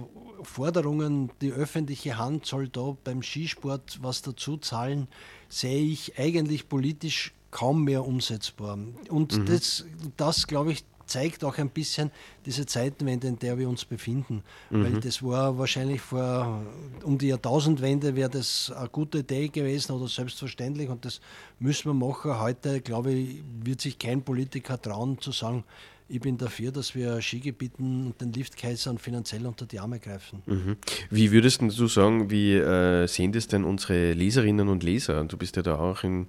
Forderungen, 0.43 1.31
die 1.41 1.53
öffentliche 1.53 2.19
Hand 2.19 2.47
soll 2.47 2.69
da 2.69 2.97
beim 3.05 3.23
Skisport 3.23 3.99
was 4.03 4.23
dazu 4.23 4.59
zahlen, 4.59 5.09
sehe 5.49 5.85
ich 5.85 6.19
eigentlich 6.19 6.69
politisch 6.69 7.33
kaum 7.51 7.85
mehr 7.85 8.05
umsetzbar. 8.05 8.79
Und 9.09 9.49
das, 9.49 9.87
das 10.17 10.47
glaube 10.47 10.73
ich, 10.73 10.85
zeigt 11.07 11.45
auch 11.45 11.59
ein 11.59 11.71
bisschen 11.71 12.11
diese 12.45 12.67
Zeitenwende, 12.67 13.29
in 13.29 13.39
der 13.39 13.59
wir 13.59 13.69
uns 13.69 13.85
befinden. 13.85 14.43
Weil 14.71 15.01
das 15.01 15.23
war 15.23 15.59
wahrscheinlich 15.59 16.01
vor 16.01 16.63
um 17.03 17.19
die 17.19 17.29
Jahrtausendwende 17.29 18.15
wäre 18.17 18.31
das 18.31 18.73
eine 18.77 18.89
gute 18.89 19.19
Idee 19.19 19.49
gewesen 19.49 19.93
oder 19.93 20.09
selbstverständlich 20.09 20.89
und 20.89 21.05
das 21.05 21.21
müssen 21.59 21.91
wir 21.91 21.95
machen. 21.95 22.41
Heute, 22.41 22.81
glaube 22.81 23.13
ich, 23.13 23.43
wird 23.63 23.81
sich 23.81 23.99
kein 23.99 24.23
Politiker 24.23 24.81
trauen 24.81 25.21
zu 25.21 25.33
sagen, 25.33 25.65
ich 26.09 26.21
bin 26.21 26.39
dafür, 26.39 26.71
dass 26.71 26.95
wir 26.95 27.21
Skigebieten 27.21 28.07
und 28.07 28.21
den 28.21 28.33
Liftkaisern 28.33 28.99
finanziell 28.99 29.45
unter 29.47 29.67
die 29.67 29.81
Arme 29.81 29.99
greifen. 29.99 30.43
Mhm. 30.47 30.77
Wie 31.11 31.33
würdest 31.33 31.61
du 31.63 31.89
sagen, 31.89 32.31
wie 32.31 32.55
äh, 32.55 33.07
sehen 33.09 33.33
das 33.33 33.49
denn 33.49 33.65
unsere 33.65 34.13
Leserinnen 34.13 34.69
und 34.69 34.83
Leser? 34.83 35.25
Du 35.25 35.37
bist 35.37 35.57
ja 35.57 35.63
da 35.63 35.79
auch 35.79 36.05
in 36.05 36.29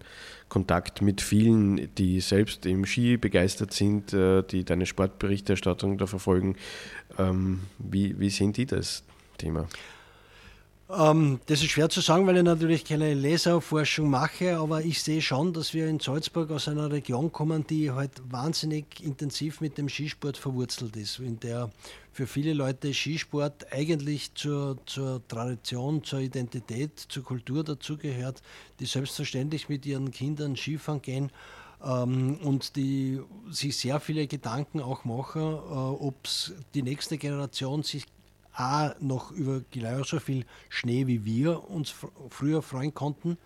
Kontakt 0.49 1.01
mit 1.01 1.21
vielen, 1.21 1.93
die 1.95 2.21
selbst 2.21 2.65
im 2.65 2.85
Ski 2.85 3.17
begeistert 3.17 3.73
sind, 3.73 4.13
äh, 4.13 4.41
die 4.43 4.63
deine 4.63 4.85
Sportberichterstattung 4.85 5.97
da 5.97 6.07
verfolgen. 6.07 6.55
Ähm, 7.19 7.61
wie, 7.77 8.19
wie 8.19 8.29
sehen 8.29 8.53
die 8.53 8.65
das 8.65 9.03
Thema? 9.37 9.67
Ähm, 10.89 11.41
das 11.47 11.61
ist 11.61 11.71
schwer 11.71 11.89
zu 11.89 11.99
sagen, 11.99 12.25
weil 12.27 12.37
ich 12.37 12.43
natürlich 12.43 12.85
keine 12.85 13.13
Leserforschung 13.13 14.09
mache, 14.09 14.57
aber 14.57 14.83
ich 14.85 15.03
sehe 15.03 15.21
schon, 15.21 15.51
dass 15.51 15.73
wir 15.73 15.87
in 15.87 15.99
Salzburg 15.99 16.49
aus 16.49 16.69
einer 16.69 16.89
Region 16.89 17.31
kommen, 17.31 17.67
die 17.67 17.91
halt 17.91 18.11
wahnsinnig 18.29 19.03
intensiv 19.03 19.59
mit 19.59 19.77
dem 19.77 19.89
Skisport 19.89 20.37
verwurzelt 20.37 20.95
ist, 20.95 21.19
in 21.19 21.39
der 21.41 21.71
für 22.13 22.25
viele 22.25 22.53
Leute 22.53 22.93
Skisport 22.93 23.71
eigentlich 23.71 24.33
zur, 24.33 24.77
zur 24.85 25.21
Tradition, 25.27 26.03
zur 26.03 26.19
Identität, 26.19 26.97
zur 26.97 27.23
Kultur 27.23 27.65
dazugehört, 27.65 28.41
die 28.79 28.85
selbstverständlich 28.85 29.67
mit 29.67 29.85
ihren 29.85 30.09
Kindern 30.11 30.55
Skifahren 30.55 31.01
gehen 31.01 31.31
ähm, 31.83 32.37
und 32.41 32.77
die 32.77 33.19
sich 33.51 33.75
sehr 33.75 33.99
viele 33.99 34.25
Gedanken 34.25 34.79
auch 34.79 35.03
machen, 35.03 35.41
äh, 35.41 35.45
ob 35.45 36.15
die 36.73 36.81
nächste 36.81 37.17
Generation 37.17 37.83
sich 37.83 38.05
A, 38.57 38.95
noch 38.99 39.31
über 39.31 39.61
genauso 39.71 40.19
viel 40.19 40.45
Schnee 40.69 41.05
wie 41.07 41.25
wir 41.25 41.69
uns 41.69 41.91
fr 41.91 42.07
früher 42.29 42.61
freuen 42.61 42.93
konnten, 42.93 43.37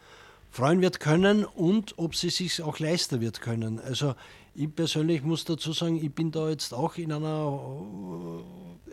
freuen 0.49 0.81
wird 0.81 0.99
können 0.99 1.43
und 1.45 1.97
ob 1.97 2.15
sie 2.15 2.29
sich 2.29 2.61
auch 2.61 2.79
leisten 2.79 3.21
wird 3.21 3.41
können. 3.41 3.79
Also 3.79 4.15
ich 4.53 4.73
persönlich 4.73 5.21
muss 5.23 5.45
dazu 5.45 5.73
sagen, 5.73 6.03
ich 6.03 6.13
bin 6.13 6.31
da 6.31 6.49
jetzt 6.49 6.73
auch 6.73 6.97
in 6.97 7.11
einer 7.11 8.43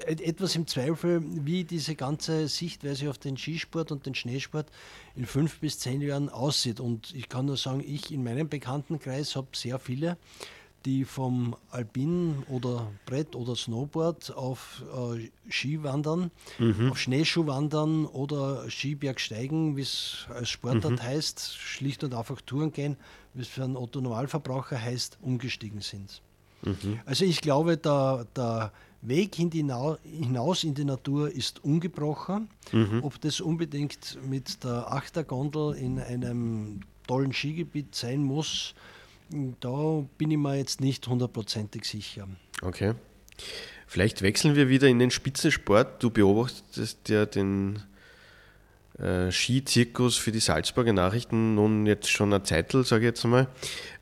äh, 0.06 0.12
etwas 0.22 0.54
im 0.54 0.66
Zweifel, 0.66 1.22
wie 1.25 1.64
diese 1.64 1.94
ganze 1.96 2.46
Sichtweise 2.46 3.10
auf 3.10 3.18
den 3.18 3.37
Skisport 3.37 3.90
und 3.90 4.06
den 4.06 4.14
Schneesport 4.14 4.70
in 5.16 5.26
fünf 5.26 5.58
bis 5.58 5.78
zehn 5.80 6.00
Jahren 6.00 6.28
aussieht. 6.28 6.78
Und 6.78 7.14
ich 7.14 7.28
kann 7.28 7.46
nur 7.46 7.56
sagen, 7.56 7.82
ich 7.84 8.12
in 8.12 8.22
meinem 8.22 8.48
Bekanntenkreis 8.48 9.34
habe 9.34 9.48
sehr 9.52 9.78
viele, 9.78 10.16
die 10.85 11.04
vom 11.04 11.56
Alpin 11.70 12.42
oder 12.49 12.87
Brett 13.06 13.35
oder 13.35 13.56
Snowboard 13.56 14.35
auf 14.35 14.82
äh, 15.16 15.28
Ski 15.50 15.82
wandern, 15.82 16.30
auf 16.90 16.99
Schneeschuh 16.99 17.47
wandern 17.47 18.06
oder 18.06 18.68
Skibergsteigen, 18.70 19.76
wie 19.76 19.82
es 19.82 20.26
als 20.32 20.49
Sportart 20.50 21.02
heißt, 21.02 21.56
schlicht 21.56 22.04
und 22.04 22.14
einfach 22.14 22.40
Touren 22.40 22.73
gehen, 22.73 22.97
wie 23.35 23.42
es 23.42 23.49
für 23.49 23.64
einen 23.64 23.76
Otto 23.76 24.00
Normalverbraucher 24.00 24.80
heißt, 24.80 25.18
umgestiegen 25.23 25.80
sind. 25.80 26.23
Also 27.06 27.25
ich 27.25 27.40
glaube, 27.40 27.76
der, 27.76 28.26
der 28.37 28.73
Weg 29.02 29.37
hinaus 29.37 30.64
in 30.64 30.75
die 30.75 30.85
Natur 30.85 31.30
ist 31.30 31.62
ungebrochen. 31.64 32.49
Ob 33.02 33.20
das 33.20 33.40
unbedingt 33.40 34.18
mit 34.28 34.64
der 34.64 34.92
Achtergondel 34.92 35.75
in 35.75 36.00
einem 36.00 36.80
tollen 37.06 37.32
Skigebiet 37.32 37.94
sein 37.94 38.23
muss, 38.23 38.75
da 39.61 40.04
bin 40.16 40.30
ich 40.30 40.38
mir 40.38 40.56
jetzt 40.56 40.80
nicht 40.80 41.06
hundertprozentig 41.06 41.85
sicher. 41.85 42.28
Okay. 42.62 42.94
Vielleicht 43.87 44.23
wechseln 44.23 44.54
wir 44.56 44.68
wieder 44.68 44.88
in 44.88 44.99
den 44.99 45.11
Spitzensport. 45.11 46.02
Du 46.02 46.11
beobachtest 46.11 47.08
ja 47.08 47.25
den 47.25 47.82
äh, 48.99 49.30
Skizirkus 49.30 50.16
für 50.16 50.32
die 50.32 50.40
Salzburger 50.40 50.92
Nachrichten 50.92 51.54
nun 51.54 51.87
jetzt 51.87 52.11
schon 52.11 52.32
eine 52.32 52.42
Zeitl, 52.42 52.85
sage 52.85 53.04
ich 53.04 53.11
jetzt 53.11 53.25
mal. 53.25 53.49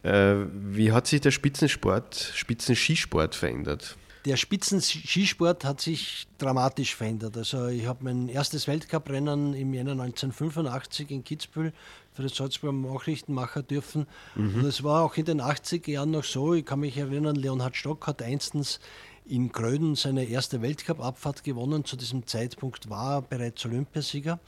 Äh, 0.02 0.46
wie 0.52 0.92
hat 0.92 1.06
sich 1.06 1.20
der 1.20 1.30
Spitzensport, 1.30 2.32
Spitzenskisport 2.34 3.34
verändert? 3.34 3.96
Der 4.26 4.36
Spitzenskisport 4.36 5.64
hat 5.64 5.80
sich 5.80 6.26
dramatisch 6.38 6.96
verändert. 6.96 7.36
Also 7.36 7.68
ich 7.68 7.86
habe 7.86 8.02
mein 8.02 8.28
erstes 8.28 8.66
Weltcuprennen 8.66 9.54
im 9.54 9.72
Jänner 9.72 9.92
1985 9.92 11.12
in 11.12 11.22
Kitzbühel 11.22 11.72
für 12.12 12.24
das 12.24 12.34
Salzburger 12.34 12.76
Nachrichten 12.76 13.32
machen 13.34 13.64
dürfen. 13.68 14.08
Und 14.34 14.64
es 14.64 14.82
war 14.82 15.04
auch 15.04 15.16
in 15.16 15.26
den 15.26 15.40
80er 15.40 15.92
Jahren 15.92 16.10
noch 16.10 16.24
so, 16.24 16.54
ich 16.54 16.64
kann 16.64 16.80
mich 16.80 16.96
erinnern, 16.96 17.36
Leonhard 17.36 17.76
Stock 17.76 18.08
hat 18.08 18.20
einstens 18.20 18.80
in 19.26 19.52
Gröden 19.52 19.94
seine 19.94 20.24
erste 20.24 20.60
Weltcup-Abfahrt 20.60 21.44
gewonnen. 21.44 21.84
Zu 21.84 21.94
diesem 21.94 22.26
Zeitpunkt 22.26 22.90
war 22.90 23.18
er 23.18 23.22
bereits 23.22 23.64
Olympiasieger. 23.64 24.40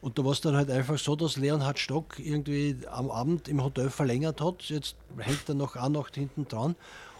Und 0.00 0.18
da 0.18 0.24
war 0.24 0.32
es 0.32 0.40
dann 0.40 0.56
halt 0.56 0.70
einfach 0.70 0.98
so, 0.98 1.14
dass 1.14 1.36
Leonhard 1.36 1.78
Stock 1.78 2.18
irgendwie 2.18 2.78
am 2.90 3.10
Abend 3.10 3.48
im 3.48 3.62
Hotel 3.62 3.90
verlängert 3.90 4.40
hat. 4.40 4.62
Jetzt 4.62 4.96
hängt 5.18 5.46
er 5.46 5.56
noch 5.56 5.76
eine 5.76 5.98
Nacht 5.98 6.14
hinten 6.14 6.48
dran. 6.48 6.74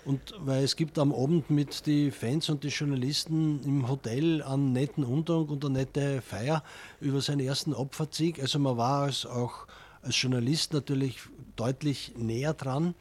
Und 0.07 0.35
weil 0.39 0.63
es 0.63 0.77
gibt 0.77 1.01
am 1.01 1.13
Abend 1.13 1.51
mit 1.51 1.85
die 1.85 2.13
Fans 2.13 2.49
und 2.49 2.63
die 2.63 2.69
Journalisten 2.69 3.61
im 3.65 3.89
Hotel 3.89 4.41
einen 4.41 4.73
netten 4.73 5.03
Umtrunk 5.03 5.51
und 5.51 5.65
eine 5.65 5.81
nette 5.81 6.23
Feier 6.23 6.63
über 7.01 7.21
seinen 7.21 7.41
ersten 7.41 7.75
Opfersieg. 7.75 8.41
Also 8.41 8.61
man 8.61 8.77
war 8.77 9.03
als 9.03 9.27
auch 9.27 9.67
als 10.03 10.23
Journalist 10.23 10.73
natürlich 10.73 11.19
deutlich 11.57 12.13
näher 12.17 12.55
dran. 12.55 12.95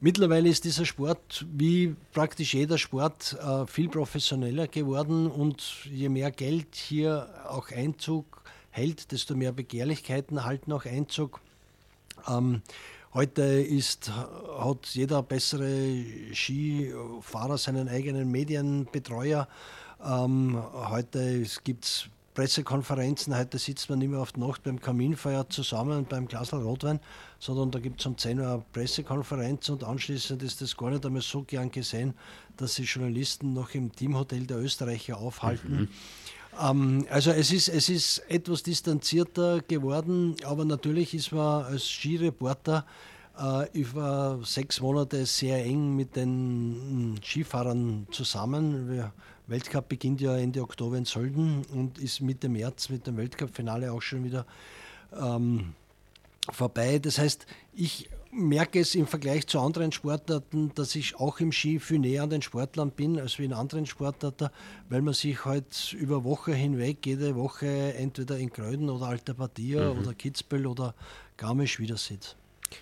Mittlerweile 0.00 0.48
ist 0.48 0.64
dieser 0.64 0.84
Sport, 0.84 1.44
wie 1.52 1.96
praktisch 2.12 2.54
jeder 2.54 2.78
Sport, 2.78 3.36
äh, 3.42 3.66
viel 3.66 3.88
professioneller 3.88 4.68
geworden 4.68 5.28
und 5.28 5.86
je 5.90 6.08
mehr 6.08 6.30
Geld 6.30 6.76
hier 6.76 7.28
auch 7.48 7.72
Einzug 7.72 8.42
hält, 8.70 9.10
desto 9.10 9.34
mehr 9.34 9.50
Begehrlichkeiten 9.50 10.44
halten 10.44 10.70
auch 10.70 10.84
Einzug. 10.84 11.40
Heute 13.14 13.42
ist, 13.42 14.10
hat 14.10 14.86
jeder 14.86 15.22
bessere 15.22 16.04
Skifahrer 16.34 17.56
seinen 17.58 17.88
eigenen 17.88 18.28
Medienbetreuer. 18.28 19.46
Ähm, 20.04 20.60
heute 20.72 21.44
gibt 21.62 21.84
es 21.84 22.08
Pressekonferenzen. 22.34 23.36
Heute 23.38 23.58
sitzt 23.58 23.88
man 23.88 24.00
nicht 24.00 24.08
mehr 24.10 24.18
auf 24.18 24.32
die 24.32 24.40
Nacht 24.40 24.64
beim 24.64 24.80
Kaminfeuer 24.80 25.48
zusammen 25.48 26.06
beim 26.06 26.26
Glas 26.26 26.52
Rotwein, 26.52 26.98
sondern 27.38 27.70
da 27.70 27.78
gibt 27.78 28.00
es 28.00 28.06
um 28.06 28.18
10 28.18 28.40
Uhr 28.40 28.48
eine 28.48 28.64
Pressekonferenz 28.72 29.68
und 29.68 29.84
anschließend 29.84 30.42
ist 30.42 30.60
das 30.60 30.76
gar 30.76 30.90
nicht 30.90 31.06
einmal 31.06 31.22
so 31.22 31.44
gern 31.44 31.70
gesehen, 31.70 32.14
dass 32.56 32.74
sich 32.74 32.92
Journalisten 32.92 33.52
noch 33.52 33.74
im 33.74 33.94
Teamhotel 33.94 34.44
der 34.44 34.58
Österreicher 34.58 35.18
aufhalten. 35.18 35.82
Mhm. 35.82 35.88
Ähm, 36.60 37.06
also 37.10 37.30
es 37.30 37.52
ist, 37.52 37.68
es 37.68 37.88
ist 37.88 38.18
etwas 38.28 38.62
distanzierter 38.62 39.60
geworden, 39.62 40.36
aber 40.44 40.64
natürlich 40.64 41.14
ist 41.14 41.32
man 41.32 41.64
als 41.64 41.88
Skireporter 41.88 42.84
äh, 43.38 43.70
über 43.72 44.40
sechs 44.44 44.80
Monate 44.80 45.26
sehr 45.26 45.64
eng 45.64 45.96
mit 45.96 46.16
den 46.16 47.18
Skifahrern 47.22 48.06
zusammen. 48.10 49.10
Weltcup 49.46 49.88
beginnt 49.88 50.20
ja 50.20 50.36
Ende 50.36 50.62
Oktober 50.62 50.96
in 50.96 51.04
Sölden 51.04 51.64
und 51.72 51.98
ist 51.98 52.20
Mitte 52.20 52.48
März 52.48 52.88
mit 52.88 53.06
dem 53.06 53.16
Weltcup-Finale 53.16 53.92
auch 53.92 54.00
schon 54.00 54.24
wieder 54.24 54.46
ähm, 55.18 55.74
vorbei. 56.50 56.98
Das 56.98 57.18
heißt, 57.18 57.46
ich 57.74 58.08
merke 58.34 58.80
es 58.80 58.94
im 58.94 59.06
Vergleich 59.06 59.46
zu 59.46 59.60
anderen 59.60 59.92
Sportarten, 59.92 60.72
dass 60.74 60.94
ich 60.94 61.16
auch 61.16 61.40
im 61.40 61.52
Ski 61.52 61.78
viel 61.78 61.98
näher 61.98 62.24
an 62.24 62.30
den 62.30 62.42
Sportlern 62.42 62.90
bin 62.90 63.18
als 63.18 63.38
wie 63.38 63.44
in 63.44 63.52
anderen 63.52 63.86
Sportarten, 63.86 64.48
weil 64.88 65.02
man 65.02 65.14
sich 65.14 65.44
halt 65.44 65.92
über 65.92 66.24
Woche 66.24 66.52
hinweg 66.52 67.06
jede 67.06 67.36
Woche 67.36 67.94
entweder 67.94 68.38
in 68.38 68.50
Gröden 68.50 68.90
oder 68.90 69.06
Alter 69.06 69.34
Badia 69.34 69.92
mhm. 69.92 70.00
oder 70.00 70.14
Kitzbühel 70.14 70.66
oder 70.66 70.94
Garmisch 71.36 71.78
wieder 71.78 71.96
sieht. 71.96 72.36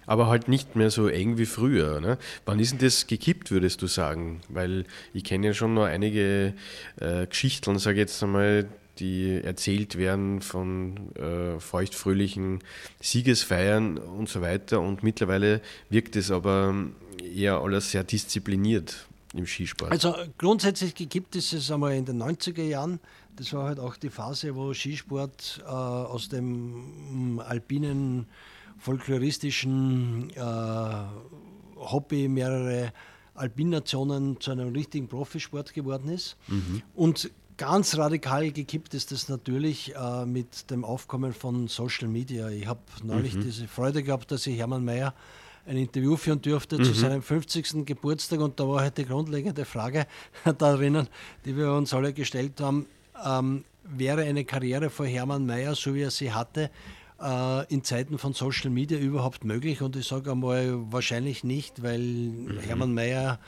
Aber 0.06 0.26
halt 0.28 0.48
nicht 0.48 0.74
mehr 0.74 0.90
so 0.90 1.08
eng 1.08 1.36
wie 1.38 1.46
früher. 1.46 2.00
Ne? 2.00 2.18
Wann 2.44 2.58
ist 2.58 2.72
denn 2.72 2.78
das 2.78 3.06
gekippt, 3.06 3.50
würdest 3.50 3.82
du 3.82 3.86
sagen? 3.86 4.40
Weil 4.48 4.84
ich 5.12 5.24
kenne 5.24 5.48
ja 5.48 5.54
schon 5.54 5.74
noch 5.74 5.84
einige 5.84 6.54
äh, 6.98 7.26
Geschichten, 7.26 7.78
sage 7.78 7.96
ich 7.96 8.00
jetzt 8.00 8.22
einmal, 8.22 8.68
die 8.98 9.40
erzählt 9.42 9.96
werden 9.96 10.42
von 10.42 11.14
äh, 11.16 11.58
feuchtfröhlichen 11.58 12.60
Siegesfeiern 13.00 13.98
und 13.98 14.28
so 14.28 14.40
weiter. 14.40 14.80
Und 14.80 15.02
mittlerweile 15.02 15.60
wirkt 15.88 16.16
es 16.16 16.30
aber 16.30 16.74
eher 17.22 17.58
alles 17.58 17.90
sehr 17.90 18.04
diszipliniert 18.04 19.06
im 19.34 19.46
Skisport. 19.46 19.90
Also 19.90 20.14
grundsätzlich 20.38 20.94
gekippt 20.94 21.36
ist 21.36 21.52
es 21.52 21.70
einmal 21.70 21.94
in 21.94 22.04
den 22.04 22.22
90er 22.22 22.62
Jahren. 22.62 23.00
Das 23.36 23.52
war 23.54 23.64
halt 23.64 23.78
auch 23.78 23.96
die 23.96 24.10
Phase, 24.10 24.54
wo 24.54 24.74
Skisport 24.74 25.62
äh, 25.64 25.68
aus 25.68 26.28
dem 26.28 27.40
alpinen 27.44 28.26
folkloristischen 28.78 30.30
äh, 30.30 30.42
Hobby 31.76 32.28
mehrere 32.28 32.92
Alpinnationen 33.34 34.40
zu 34.40 34.50
einem 34.50 34.72
richtigen 34.72 35.08
Profisport 35.08 35.72
geworden 35.72 36.08
ist. 36.08 36.36
Mhm. 36.48 36.82
Und 36.94 37.30
ganz 37.56 37.96
radikal 37.96 38.50
gekippt 38.50 38.94
ist 38.94 39.12
das 39.12 39.28
natürlich 39.28 39.94
äh, 39.94 40.26
mit 40.26 40.70
dem 40.70 40.84
Aufkommen 40.84 41.32
von 41.32 41.68
Social 41.68 42.08
Media. 42.08 42.48
Ich 42.48 42.66
habe 42.66 42.80
neulich 43.02 43.34
mhm. 43.34 43.42
diese 43.42 43.68
Freude 43.68 44.02
gehabt, 44.02 44.30
dass 44.30 44.46
ich 44.46 44.58
Hermann 44.58 44.84
Mayer 44.84 45.14
ein 45.66 45.76
Interview 45.76 46.16
führen 46.16 46.42
durfte 46.42 46.78
mhm. 46.78 46.84
zu 46.84 46.92
seinem 46.92 47.22
50. 47.22 47.86
Geburtstag 47.86 48.40
und 48.40 48.58
da 48.58 48.68
war 48.68 48.80
halt 48.80 48.98
die 48.98 49.04
grundlegende 49.04 49.64
Frage 49.64 50.06
darin, 50.58 51.06
die 51.44 51.56
wir 51.56 51.72
uns 51.72 51.94
alle 51.94 52.12
gestellt 52.12 52.60
haben, 52.60 52.86
ähm, 53.24 53.64
wäre 53.84 54.22
eine 54.22 54.44
Karriere 54.44 54.90
vor 54.90 55.06
Hermann 55.06 55.46
Mayer, 55.46 55.74
so 55.74 55.94
wie 55.94 56.02
er 56.02 56.10
sie 56.10 56.32
hatte, 56.32 56.70
äh, 57.20 57.72
in 57.72 57.84
Zeiten 57.84 58.18
von 58.18 58.32
Social 58.32 58.70
Media 58.70 58.98
überhaupt 58.98 59.44
möglich? 59.44 59.82
Und 59.82 59.96
ich 59.96 60.06
sage 60.06 60.32
einmal, 60.32 60.78
wahrscheinlich 60.90 61.44
nicht, 61.44 61.82
weil 61.82 62.00
mhm. 62.00 62.58
Hermann 62.58 62.94
Mayer 62.94 63.38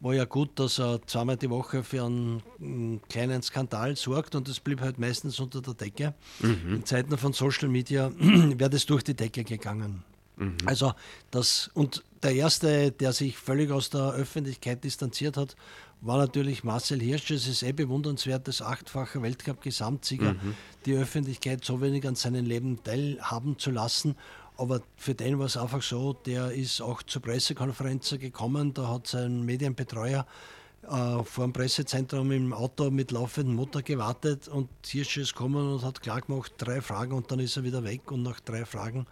war 0.00 0.14
ja 0.14 0.24
gut, 0.24 0.58
dass 0.58 0.78
er 0.78 1.00
zweimal 1.06 1.36
die 1.36 1.50
Woche 1.50 1.82
für 1.82 2.04
einen, 2.04 2.42
einen 2.60 3.00
kleinen 3.08 3.42
Skandal 3.42 3.96
sorgt 3.96 4.34
und 4.34 4.48
das 4.48 4.60
blieb 4.60 4.80
halt 4.80 4.98
meistens 4.98 5.40
unter 5.40 5.62
der 5.62 5.74
Decke. 5.74 6.14
Mhm. 6.40 6.76
In 6.76 6.84
Zeiten 6.84 7.16
von 7.16 7.32
Social 7.32 7.68
Media 7.68 8.10
wäre 8.18 8.70
das 8.70 8.86
durch 8.86 9.02
die 9.02 9.14
Decke 9.14 9.44
gegangen. 9.44 10.04
Mhm. 10.36 10.56
Also 10.66 10.92
das 11.30 11.70
und 11.74 12.02
der 12.22 12.34
erste, 12.34 12.90
der 12.90 13.12
sich 13.12 13.36
völlig 13.36 13.70
aus 13.70 13.90
der 13.90 14.12
Öffentlichkeit 14.12 14.82
distanziert 14.82 15.36
hat, 15.36 15.56
war 16.00 16.18
natürlich 16.18 16.64
Marcel 16.64 17.00
Hirsch. 17.00 17.30
Es 17.30 17.46
ist 17.46 17.62
eh 17.62 17.72
bewundernswert, 17.72 18.46
das 18.46 18.60
achtfache 18.60 19.22
Weltcup-Gesamtsieger, 19.22 20.34
mhm. 20.34 20.54
die 20.86 20.94
Öffentlichkeit 20.94 21.64
so 21.64 21.80
wenig 21.80 22.06
an 22.06 22.14
seinem 22.14 22.44
Leben 22.44 22.82
teilhaben 22.82 23.58
zu 23.58 23.70
lassen. 23.70 24.16
Aber 24.56 24.82
für 24.96 25.14
den 25.14 25.38
war 25.38 25.46
es 25.46 25.56
einfach 25.56 25.82
so, 25.82 26.12
der 26.12 26.52
ist 26.52 26.80
auch 26.80 27.02
zur 27.02 27.22
Pressekonferenz 27.22 28.10
gekommen, 28.18 28.72
da 28.72 28.88
hat 28.88 29.08
sein 29.08 29.44
Medienbetreuer 29.44 30.26
äh, 30.84 31.22
vor 31.24 31.44
dem 31.44 31.52
Pressezentrum 31.52 32.30
im 32.30 32.52
Auto 32.52 32.90
mit 32.90 33.10
laufendem 33.10 33.56
Motor 33.56 33.82
gewartet 33.82 34.48
und 34.48 34.68
Hirsch 34.86 35.16
ist 35.16 35.32
gekommen 35.32 35.74
und 35.74 35.82
hat 35.82 36.02
klar 36.02 36.20
gemacht, 36.20 36.52
drei 36.58 36.80
Fragen 36.80 37.14
und 37.14 37.30
dann 37.30 37.40
ist 37.40 37.56
er 37.56 37.64
wieder 37.64 37.82
weg 37.82 38.12
und 38.12 38.22
nach 38.22 38.40
drei 38.40 38.64
Fragen 38.64 39.06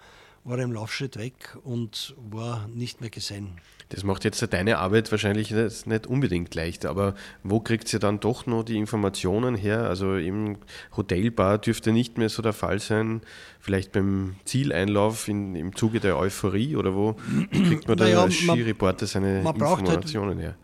war 0.44 0.59
er 0.59 0.64
im 0.64 0.72
Laufschritt 0.72 1.16
weg 1.16 1.57
und 1.64 2.14
war 2.31 2.68
nicht 2.68 3.00
mehr 3.00 3.11
gesehen. 3.11 3.61
Das 3.92 4.05
macht 4.05 4.24
jetzt 4.24 4.42
deine 4.52 4.78
Arbeit 4.78 5.11
wahrscheinlich 5.11 5.50
nicht 5.50 6.07
unbedingt 6.07 6.55
leicht, 6.55 6.87
aber 6.87 7.14
wo 7.42 7.61
kriegt 7.61 7.92
ihr 7.92 7.98
dann 7.98 8.20
doch 8.20 8.46
noch 8.46 8.62
die 8.62 8.78
Informationen 8.78 9.55
her? 9.55 9.85
Also 9.85 10.16
im 10.16 10.57
Hotelbar 10.96 11.59
dürfte 11.59 11.92
nicht 11.92 12.16
mehr 12.16 12.31
so 12.31 12.40
der 12.40 12.55
Fall 12.55 12.78
sein, 12.78 13.20
vielleicht 13.61 13.92
beim 13.92 14.37
Zieleinlauf 14.46 15.28
in, 15.28 15.55
im 15.55 15.76
Zuge 15.76 16.00
der 16.00 16.16
Euphorie 16.16 16.76
oder 16.76 16.94
wo 16.94 17.16
kriegt 17.50 17.87
man 17.87 17.98
da 17.98 18.05
naja, 18.05 18.22
als 18.22 18.35
Skireporter 18.35 19.07
seine 19.07 19.44
halt 19.44 19.57
Informationen 19.57 20.28
halt, 20.28 20.38
her? 20.40 20.55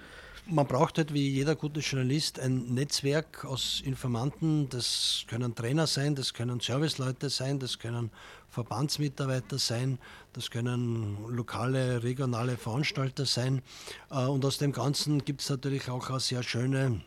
Man 0.50 0.66
braucht 0.66 0.96
halt 0.96 1.12
wie 1.12 1.28
jeder 1.28 1.54
gute 1.54 1.80
Journalist 1.80 2.40
ein 2.40 2.72
Netzwerk 2.72 3.44
aus 3.44 3.82
Informanten. 3.84 4.70
Das 4.70 5.24
können 5.28 5.54
Trainer 5.54 5.86
sein, 5.86 6.14
das 6.14 6.32
können 6.32 6.58
Serviceleute 6.60 7.28
sein, 7.28 7.58
das 7.58 7.78
können 7.78 8.10
Verbandsmitarbeiter 8.48 9.58
sein, 9.58 9.98
das 10.32 10.50
können 10.50 11.18
lokale, 11.28 12.02
regionale 12.02 12.56
Veranstalter 12.56 13.26
sein. 13.26 13.60
Äh, 14.10 14.24
und 14.24 14.42
aus 14.46 14.56
dem 14.56 14.72
Ganzen 14.72 15.22
gibt 15.22 15.42
es 15.42 15.50
natürlich 15.50 15.90
auch 15.90 16.08
eine 16.08 16.20
sehr 16.20 16.42
schöne 16.42 17.02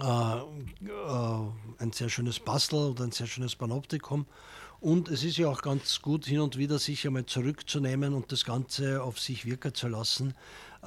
äh, 0.00 0.36
äh, 0.36 0.42
ein 1.78 1.92
sehr 1.92 2.08
schönes 2.08 2.40
Bastel 2.40 2.90
oder 2.90 3.04
ein 3.04 3.12
sehr 3.12 3.26
schönes 3.26 3.54
Panoptikum. 3.54 4.26
Und 4.80 5.08
es 5.08 5.24
ist 5.24 5.38
ja 5.38 5.48
auch 5.48 5.62
ganz 5.62 6.02
gut, 6.02 6.26
hin 6.26 6.40
und 6.40 6.58
wieder 6.58 6.78
sich 6.78 7.06
einmal 7.06 7.26
zurückzunehmen 7.26 8.14
und 8.14 8.30
das 8.30 8.44
Ganze 8.44 9.02
auf 9.02 9.18
sich 9.18 9.46
wirken 9.46 9.74
zu 9.74 9.88
lassen, 9.88 10.34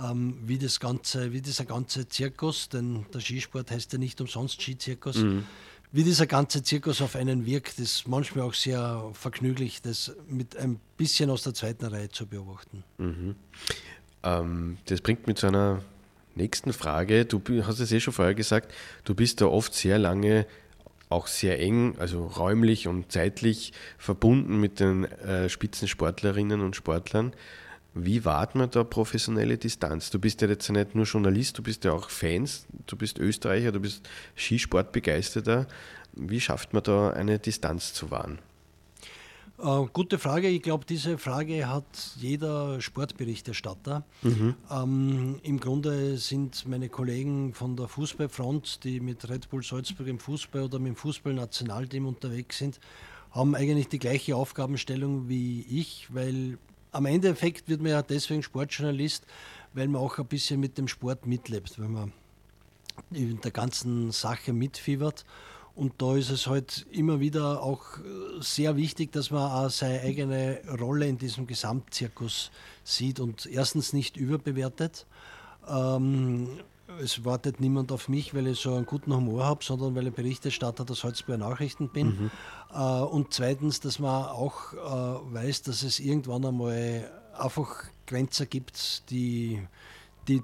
ähm, 0.03 0.37
wie, 0.45 0.57
das 0.57 0.79
ganze, 0.79 1.33
wie 1.33 1.41
dieser 1.41 1.65
ganze 1.65 2.07
Zirkus, 2.07 2.69
denn 2.69 3.05
der 3.13 3.19
Skisport 3.19 3.71
heißt 3.71 3.93
ja 3.93 3.99
nicht 3.99 4.19
umsonst 4.21 4.61
Skizirkus, 4.61 5.17
mhm 5.17 5.45
wie 5.91 6.03
dieser 6.03 6.27
ganze 6.27 6.61
Zirkus 6.61 7.01
auf 7.01 7.15
einen 7.15 7.45
wirkt, 7.45 7.79
ist 7.79 8.07
manchmal 8.07 8.45
auch 8.45 8.53
sehr 8.53 9.09
vergnüglich, 9.13 9.81
das 9.81 10.15
mit 10.27 10.55
ein 10.55 10.79
bisschen 10.97 11.29
aus 11.29 11.43
der 11.43 11.53
zweiten 11.53 11.85
Reihe 11.85 12.09
zu 12.09 12.27
beobachten. 12.27 12.83
Mhm. 12.97 13.35
Ähm, 14.23 14.77
das 14.85 15.01
bringt 15.01 15.25
mich 15.25 15.37
zu 15.37 15.47
einer 15.47 15.81
nächsten 16.35 16.73
Frage. 16.73 17.25
Du 17.25 17.41
hast 17.65 17.79
es 17.79 17.91
eh 17.91 17.99
schon 17.99 18.13
vorher 18.13 18.35
gesagt, 18.35 18.71
du 19.03 19.15
bist 19.15 19.41
da 19.41 19.47
oft 19.47 19.73
sehr 19.73 19.97
lange 19.97 20.45
auch 21.09 21.25
sehr 21.25 21.59
eng, 21.59 21.95
also 21.97 22.27
räumlich 22.27 22.87
und 22.87 23.11
zeitlich 23.11 23.73
verbunden 23.97 24.59
mit 24.59 24.79
den 24.79 25.05
äh, 25.05 25.49
Spitzensportlerinnen 25.49 26.61
und 26.61 26.75
Sportlern. 26.75 27.33
Wie 27.93 28.23
wahrt 28.23 28.55
man 28.55 28.69
da 28.69 28.83
professionelle 28.83 29.57
Distanz? 29.57 30.11
Du 30.11 30.19
bist 30.19 30.41
ja 30.41 30.47
jetzt 30.47 30.69
nicht 30.69 30.95
nur 30.95 31.05
Journalist, 31.05 31.57
du 31.57 31.63
bist 31.63 31.83
ja 31.85 31.91
auch 31.91 32.09
Fans, 32.09 32.67
du 32.85 32.95
bist 32.95 33.17
Österreicher, 33.17 33.71
du 33.71 33.79
bist 33.79 34.07
Skisportbegeisterter. 34.37 35.67
Wie 36.13 36.39
schafft 36.39 36.73
man 36.73 36.83
da 36.83 37.11
eine 37.11 37.39
Distanz 37.39 37.93
zu 37.93 38.11
wahren? 38.11 38.39
Äh, 39.61 39.85
gute 39.91 40.19
Frage. 40.19 40.47
Ich 40.47 40.61
glaube, 40.61 40.85
diese 40.87 41.17
Frage 41.17 41.67
hat 41.67 42.15
jeder 42.17 42.79
Sportberichterstatter. 42.79 44.05
Mhm. 44.21 44.55
Ähm, 44.71 45.39
Im 45.43 45.59
Grunde 45.59 46.17
sind 46.17 46.67
meine 46.67 46.89
Kollegen 46.89 47.53
von 47.53 47.75
der 47.75 47.87
Fußballfront, 47.87 48.83
die 48.83 48.99
mit 48.99 49.27
Red 49.29 49.49
Bull 49.49 49.63
Salzburg 49.63 50.07
im 50.07 50.19
Fußball 50.19 50.63
oder 50.63 50.79
mit 50.79 50.93
dem 50.93 50.95
Fußballnationalteam 50.95 52.07
unterwegs 52.07 52.59
sind, 52.59 52.79
haben 53.31 53.53
eigentlich 53.55 53.89
die 53.89 53.99
gleiche 53.99 54.35
Aufgabenstellung 54.35 55.27
wie 55.27 55.61
ich, 55.69 56.07
weil 56.13 56.57
am 56.91 57.05
Endeffekt 57.05 57.69
wird 57.69 57.81
man 57.81 57.91
ja 57.91 58.01
deswegen 58.01 58.43
Sportjournalist, 58.43 59.25
weil 59.73 59.87
man 59.87 60.01
auch 60.01 60.17
ein 60.17 60.25
bisschen 60.25 60.59
mit 60.59 60.77
dem 60.77 60.87
Sport 60.87 61.25
mitlebt, 61.25 61.79
weil 61.79 61.89
man 61.89 62.13
in 63.11 63.39
der 63.41 63.51
ganzen 63.51 64.11
Sache 64.11 64.53
mitfiebert. 64.53 65.25
Und 65.75 66.01
da 66.01 66.17
ist 66.17 66.29
es 66.29 66.47
halt 66.47 66.85
immer 66.91 67.21
wieder 67.21 67.63
auch 67.63 67.85
sehr 68.41 68.75
wichtig, 68.75 69.13
dass 69.13 69.31
man 69.31 69.49
auch 69.49 69.69
seine 69.69 70.01
eigene 70.01 70.59
Rolle 70.77 71.07
in 71.07 71.17
diesem 71.17 71.47
Gesamtzirkus 71.47 72.51
sieht 72.83 73.19
und 73.19 73.45
erstens 73.45 73.93
nicht 73.93 74.17
überbewertet. 74.17 75.05
Ähm, 75.67 76.49
es 77.01 77.23
wartet 77.25 77.59
niemand 77.59 77.91
auf 77.91 78.09
mich, 78.09 78.33
weil 78.33 78.47
ich 78.47 78.59
so 78.59 78.73
einen 78.73 78.85
guten 78.85 79.15
Humor 79.15 79.45
habe, 79.45 79.63
sondern 79.63 79.95
weil 79.95 80.07
ich 80.07 80.13
Berichterstatter 80.13 80.85
der 80.85 80.95
Salzburger 80.95 81.37
Nachrichten 81.37 81.89
bin. 81.89 82.07
Mhm. 82.07 82.31
Äh, 82.73 83.01
und 83.01 83.33
zweitens, 83.33 83.79
dass 83.79 83.99
man 83.99 84.25
auch 84.25 84.73
äh, 84.73 85.33
weiß, 85.33 85.63
dass 85.63 85.83
es 85.83 85.99
irgendwann 85.99 86.45
einmal 86.45 87.11
einfach 87.37 87.85
Grenzen 88.05 88.49
gibt, 88.49 89.09
die, 89.09 89.61
die 90.27 90.41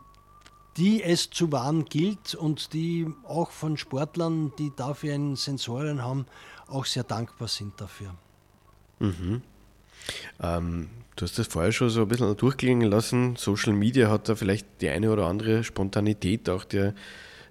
die 0.77 1.01
es 1.03 1.29
zu 1.29 1.51
wahren 1.51 1.85
gilt 1.85 2.35
und 2.35 2.73
die 2.73 3.07
auch 3.23 3.51
von 3.51 3.77
Sportlern, 3.77 4.51
die 4.59 4.73
dafür 4.75 5.13
einen 5.13 5.37
Sensoren 5.37 6.03
haben, 6.03 6.25
auch 6.67 6.85
sehr 6.85 7.03
dankbar 7.03 7.47
sind 7.47 7.79
dafür. 7.79 8.13
Mhm. 8.99 9.41
Ähm, 10.41 10.89
du 11.15 11.23
hast 11.23 11.39
das 11.39 11.47
vorher 11.47 11.71
schon 11.71 11.89
so 11.89 12.01
ein 12.01 12.07
bisschen 12.07 12.35
durchklingen 12.35 12.89
lassen. 12.89 13.35
Social 13.35 13.73
Media 13.73 14.09
hat 14.09 14.29
da 14.29 14.35
vielleicht 14.35 14.67
die 14.81 14.89
eine 14.89 15.11
oder 15.11 15.27
andere 15.27 15.63
Spontanität 15.63 16.49
auch 16.49 16.63
der 16.63 16.93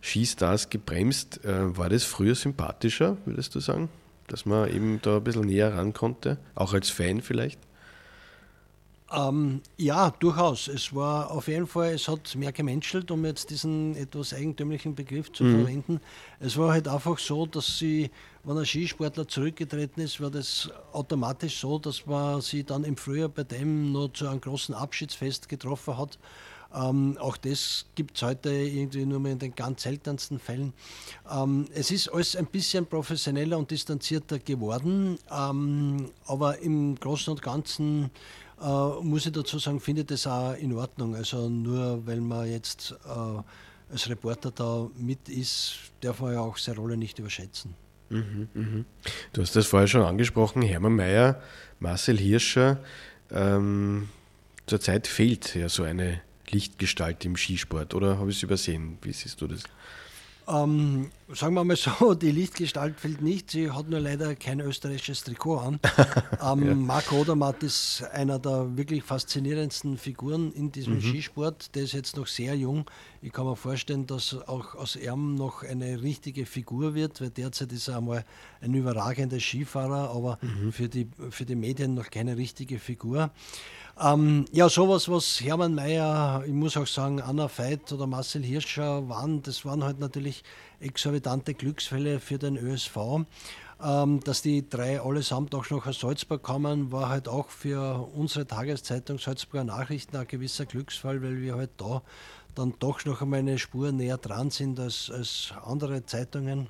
Skistars 0.03 0.71
gebremst. 0.71 1.45
Äh, 1.45 1.77
war 1.77 1.89
das 1.89 2.05
früher 2.05 2.35
sympathischer, 2.35 3.17
würdest 3.25 3.55
du 3.55 3.61
sagen? 3.61 3.89
Dass 4.27 4.47
man 4.47 4.69
eben 4.69 5.01
da 5.03 5.17
ein 5.17 5.25
bisschen 5.25 5.47
näher 5.47 5.77
ran 5.77 5.93
konnte, 5.93 6.39
auch 6.55 6.75
als 6.75 6.91
Fan 6.91 7.21
vielleicht? 7.23 7.59
Ähm, 9.13 9.61
ja, 9.77 10.11
durchaus. 10.11 10.69
Es 10.69 10.95
war 10.95 11.31
auf 11.31 11.49
jeden 11.49 11.67
Fall, 11.67 11.95
es 11.95 12.09
hat 12.09 12.35
mehr 12.37 12.53
gemenschelt, 12.53 13.11
um 13.11 13.25
jetzt 13.25 13.51
diesen 13.51 13.97
etwas 13.97 14.35
eigentümlichen 14.35 14.95
Begriff 14.95 15.31
zu 15.33 15.45
mhm. 15.45 15.59
verwenden. 15.59 16.01
Es 16.41 16.57
war 16.57 16.73
halt 16.73 16.89
einfach 16.89 17.19
so, 17.19 17.47
dass 17.47 17.79
sie, 17.79 18.11
wenn 18.45 18.59
ein 18.59 18.67
Skisportler 18.67 19.27
zurückgetreten 19.27 20.03
ist, 20.03 20.21
war 20.21 20.31
das 20.31 20.71
automatisch 20.93 21.61
so, 21.61 21.79
dass 21.79 22.05
man 22.07 22.41
sie 22.41 22.65
dann 22.65 22.85
im 22.85 22.97
Frühjahr 22.97 23.29
bei 23.29 23.45
dem 23.45 23.93
noch 23.93 24.13
zu 24.13 24.29
einem 24.29 24.41
großen 24.41 24.75
Abschiedsfest 24.75 25.49
getroffen 25.49 25.97
hat. 25.97 26.19
Ähm, 26.75 27.17
auch 27.21 27.37
das 27.37 27.87
gibt 27.95 28.17
es 28.17 28.23
heute 28.23 28.51
irgendwie 28.51 29.07
nur 29.07 29.21
mehr 29.21 29.33
in 29.33 29.39
den 29.39 29.55
ganz 29.55 29.83
seltensten 29.83 30.39
Fällen. 30.39 30.73
Ähm, 31.31 31.67
es 31.73 31.91
ist 31.91 32.09
alles 32.09 32.37
ein 32.37 32.47
bisschen 32.47 32.87
professioneller 32.87 33.57
und 33.57 33.71
distanzierter 33.71 34.39
geworden, 34.41 35.19
ähm, 35.31 36.11
aber 36.27 36.59
im 36.59 36.97
Großen 36.97 37.31
und 37.33 37.43
Ganzen 37.43 38.11
äh, 38.61 39.03
muss 39.03 39.27
ich 39.27 39.33
dazu 39.33 39.59
sagen, 39.59 39.81
finde 39.81 40.03
ich 40.03 40.09
das 40.09 40.27
auch 40.27 40.55
in 40.55 40.75
Ordnung. 40.75 41.15
Also 41.15 41.49
nur 41.49 42.05
weil 42.07 42.21
man 42.21 42.51
jetzt 42.51 42.95
äh, 43.07 43.43
als 43.93 44.09
Reporter 44.09 44.51
da 44.51 44.89
mit 44.97 45.29
ist, 45.29 45.77
darf 46.01 46.21
man 46.21 46.33
ja 46.33 46.41
auch 46.41 46.57
seine 46.57 46.79
Rolle 46.79 46.97
nicht 46.97 47.19
überschätzen. 47.19 47.75
Mhm, 48.15 48.49
mh. 48.55 48.85
Du 49.33 49.43
hast 49.43 49.57
das 49.57 49.67
vorher 49.67 49.89
schon 49.89 50.03
angesprochen, 50.03 50.63
Hermann 50.63 50.95
Mayer, 50.95 51.43
Marcel 51.81 52.17
Hirscher. 52.17 52.79
Ähm, 53.33 54.09
zurzeit 54.67 55.07
fehlt 55.07 55.55
ja 55.55 55.69
so 55.69 55.83
eine 55.83 56.21
Lichtgestalt 56.49 57.25
im 57.25 57.37
Skisport, 57.37 57.95
oder 57.95 58.19
habe 58.19 58.31
ich 58.31 58.37
es 58.37 58.43
übersehen? 58.45 58.99
Wie 59.03 59.13
siehst 59.13 59.41
du 59.41 59.49
das? 59.49 59.65
Ähm, 60.47 61.11
sagen 61.29 61.55
wir 61.55 61.65
mal 61.65 61.77
so, 61.77 62.15
die 62.15 62.31
Lichtgestalt 62.31 63.01
fehlt 63.01 63.23
nicht. 63.23 63.51
Sie 63.51 63.71
hat 63.71 63.89
nur 63.89 64.01
leider 64.01 64.35
kein 64.35 64.61
österreichisches 64.61 65.25
Trikot 65.25 65.59
an. 65.59 65.81
ähm, 66.43 66.67
ja. 66.67 66.75
Marc 66.75 67.13
Odermatt 67.13 67.63
ist 67.63 68.05
einer 68.13 68.39
der 68.39 68.77
wirklich 68.77 69.03
faszinierendsten 69.03 69.97
Figuren 69.97 70.53
in 70.53 70.71
diesem 70.73 70.95
mhm. 70.95 71.01
Skisport. 71.01 71.75
Der 71.75 71.85
ist 71.85 71.93
jetzt 71.93 72.17
noch 72.17 72.27
sehr 72.27 72.55
jung. 72.55 72.85
Ich 73.23 73.33
kann 73.33 73.47
mir 73.47 73.57
vorstellen, 73.57 74.07
dass 74.07 74.37
auch 74.47 74.75
aus 74.75 74.97
ihm 74.97 75.35
noch 75.35 75.63
eine 75.63 76.03
richtige 76.03 76.45
Figur 76.47 76.95
wird, 76.95 77.21
weil 77.21 77.31
derzeit 77.31 77.73
ist 77.73 77.89
er 77.89 77.99
einmal 77.99 78.25
ein 78.61 78.75
überragender 78.75 79.41
Skifahrer, 79.41 80.11
aber 80.11 80.39
mhm. 80.43 80.73
für, 80.73 80.89
die, 80.89 81.09
für 81.31 81.47
die 81.47 81.57
Medien 81.57 81.95
noch 81.95 82.11
keine 82.11 82.37
richtige 82.37 82.79
Figur. 82.79 83.31
Ähm, 84.01 84.45
ja, 84.51 84.69
sowas, 84.69 85.09
was 85.09 85.41
Hermann 85.41 85.75
Mayer, 85.75 86.43
ich 86.45 86.53
muss 86.53 86.77
auch 86.77 86.87
sagen, 86.87 87.21
Anna 87.21 87.49
Veit 87.49 87.93
oder 87.93 88.09
Marcel 88.09 88.43
Hirscher 88.43 89.09
waren, 89.09 89.41
das 89.43 89.65
waren 89.65 89.85
halt 89.85 90.01
natürlich 90.01 90.43
exorbitante 90.81 91.55
Glücksfälle 91.55 92.21
für 92.21 92.39
den 92.39 92.57
ÖSV. 92.57 93.27
Ähm, 93.83 94.21
dass 94.21 94.41
die 94.41 94.69
drei 94.69 95.01
allesamt 95.01 95.55
auch 95.55 95.69
noch 95.71 95.87
aus 95.87 96.01
Salzburg 96.01 96.43
kommen, 96.43 96.93
war 96.93 97.09
halt 97.09 97.29
auch 97.29 97.49
für 97.49 98.09
unsere 98.15 98.47
Tageszeitung 98.47 99.19
Salzburger 99.19 99.65
Nachrichten 99.65 100.17
ein 100.17 100.29
gewisser 100.29 100.65
Glücksfall, 100.65 101.23
weil 101.23 101.41
wir 101.41 101.57
halt 101.57 101.71
da 101.79 102.03
dann 102.55 102.75
doch 102.79 103.05
noch 103.05 103.21
einmal 103.21 103.41
eine 103.41 103.59
Spur 103.59 103.91
näher 103.93 104.17
dran 104.17 104.51
sind 104.51 104.79
als, 104.79 105.11
als 105.11 105.53
andere 105.65 106.07
Zeitungen. 106.07 106.69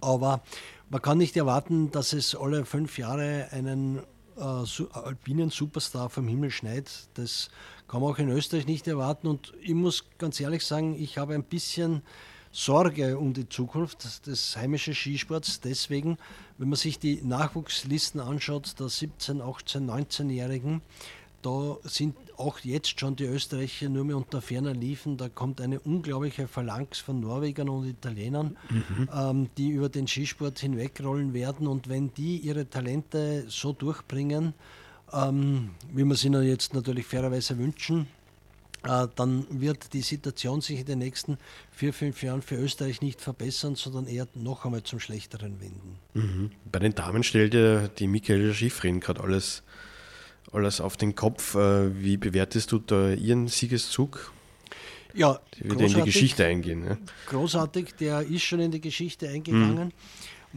Aber 0.00 0.42
man 0.88 1.02
kann 1.02 1.18
nicht 1.18 1.36
erwarten, 1.36 1.90
dass 1.90 2.12
es 2.12 2.34
alle 2.34 2.64
fünf 2.64 2.98
Jahre 2.98 3.48
einen 3.50 4.00
äh, 4.36 4.40
alpinen 4.40 5.50
Superstar 5.50 6.10
vom 6.10 6.28
Himmel 6.28 6.50
schneit. 6.50 6.90
Das 7.14 7.50
kann 7.88 8.00
man 8.00 8.12
auch 8.12 8.18
in 8.18 8.30
Österreich 8.30 8.66
nicht 8.66 8.86
erwarten. 8.86 9.26
Und 9.26 9.52
ich 9.62 9.74
muss 9.74 10.04
ganz 10.18 10.40
ehrlich 10.40 10.64
sagen, 10.64 10.96
ich 10.98 11.18
habe 11.18 11.34
ein 11.34 11.44
bisschen 11.44 12.02
Sorge 12.56 13.18
um 13.18 13.34
die 13.34 13.46
Zukunft 13.50 14.26
des 14.26 14.56
heimischen 14.56 14.94
Skisports. 14.94 15.60
Deswegen, 15.60 16.16
wenn 16.56 16.70
man 16.70 16.78
sich 16.78 16.98
die 16.98 17.20
Nachwuchslisten 17.22 18.18
anschaut, 18.18 18.80
der 18.80 18.88
17, 18.88 19.42
18, 19.42 19.86
19-Jährigen, 19.86 20.80
da 21.42 21.76
sind 21.84 22.16
auch 22.38 22.58
jetzt 22.60 22.98
schon 22.98 23.14
die 23.14 23.24
Österreicher 23.24 23.90
nur 23.90 24.04
mehr 24.04 24.16
unter 24.16 24.40
ferner 24.40 24.72
Liefen. 24.72 25.18
Da 25.18 25.28
kommt 25.28 25.60
eine 25.60 25.80
unglaubliche 25.80 26.48
Phalanx 26.48 26.98
von 26.98 27.20
Norwegern 27.20 27.68
und 27.68 27.86
Italienern, 27.86 28.56
mhm. 28.70 29.08
ähm, 29.14 29.50
die 29.58 29.68
über 29.68 29.90
den 29.90 30.08
Skisport 30.08 30.58
hinwegrollen 30.58 31.34
werden. 31.34 31.66
Und 31.66 31.90
wenn 31.90 32.14
die 32.14 32.38
ihre 32.38 32.70
Talente 32.70 33.44
so 33.48 33.74
durchbringen, 33.74 34.54
ähm, 35.12 35.72
wie 35.92 36.04
wir 36.04 36.16
sie 36.16 36.30
jetzt 36.30 36.72
natürlich 36.72 37.04
fairerweise 37.04 37.58
wünschen, 37.58 38.08
dann 38.86 39.46
wird 39.50 39.92
die 39.92 40.02
Situation 40.02 40.60
sich 40.60 40.80
in 40.80 40.86
den 40.86 40.98
nächsten 40.98 41.38
vier, 41.70 41.92
fünf 41.92 42.22
Jahren 42.22 42.42
für 42.42 42.56
Österreich 42.56 43.00
nicht 43.02 43.20
verbessern, 43.20 43.74
sondern 43.74 44.06
eher 44.06 44.26
noch 44.34 44.64
einmal 44.64 44.82
zum 44.82 45.00
Schlechteren 45.00 45.60
wenden. 45.60 45.98
Mhm. 46.14 46.50
Bei 46.70 46.78
den 46.78 46.94
Damen 46.94 47.22
stellt 47.22 47.54
ja 47.54 47.88
die 47.88 48.06
Michaela 48.06 48.52
Schifrin 48.52 49.00
gerade 49.00 49.22
alles 49.22 49.62
alles 50.52 50.80
auf 50.80 50.96
den 50.96 51.14
Kopf. 51.14 51.54
Äh, 51.54 52.02
wie 52.02 52.16
bewertest 52.16 52.72
du 52.72 52.78
da 52.78 53.12
Ihren 53.12 53.48
Siegeszug? 53.48 54.32
Ja, 55.14 55.40
die 55.54 55.70
wird 55.70 55.80
in 55.80 55.94
die 55.94 56.02
Geschichte 56.02 56.44
eingehen. 56.44 56.80
Ne? 56.80 56.98
Großartig, 57.26 57.94
der 57.98 58.20
ist 58.20 58.42
schon 58.42 58.60
in 58.60 58.70
die 58.70 58.80
Geschichte 58.80 59.28
eingegangen. 59.28 59.86
Mhm. 59.86 59.92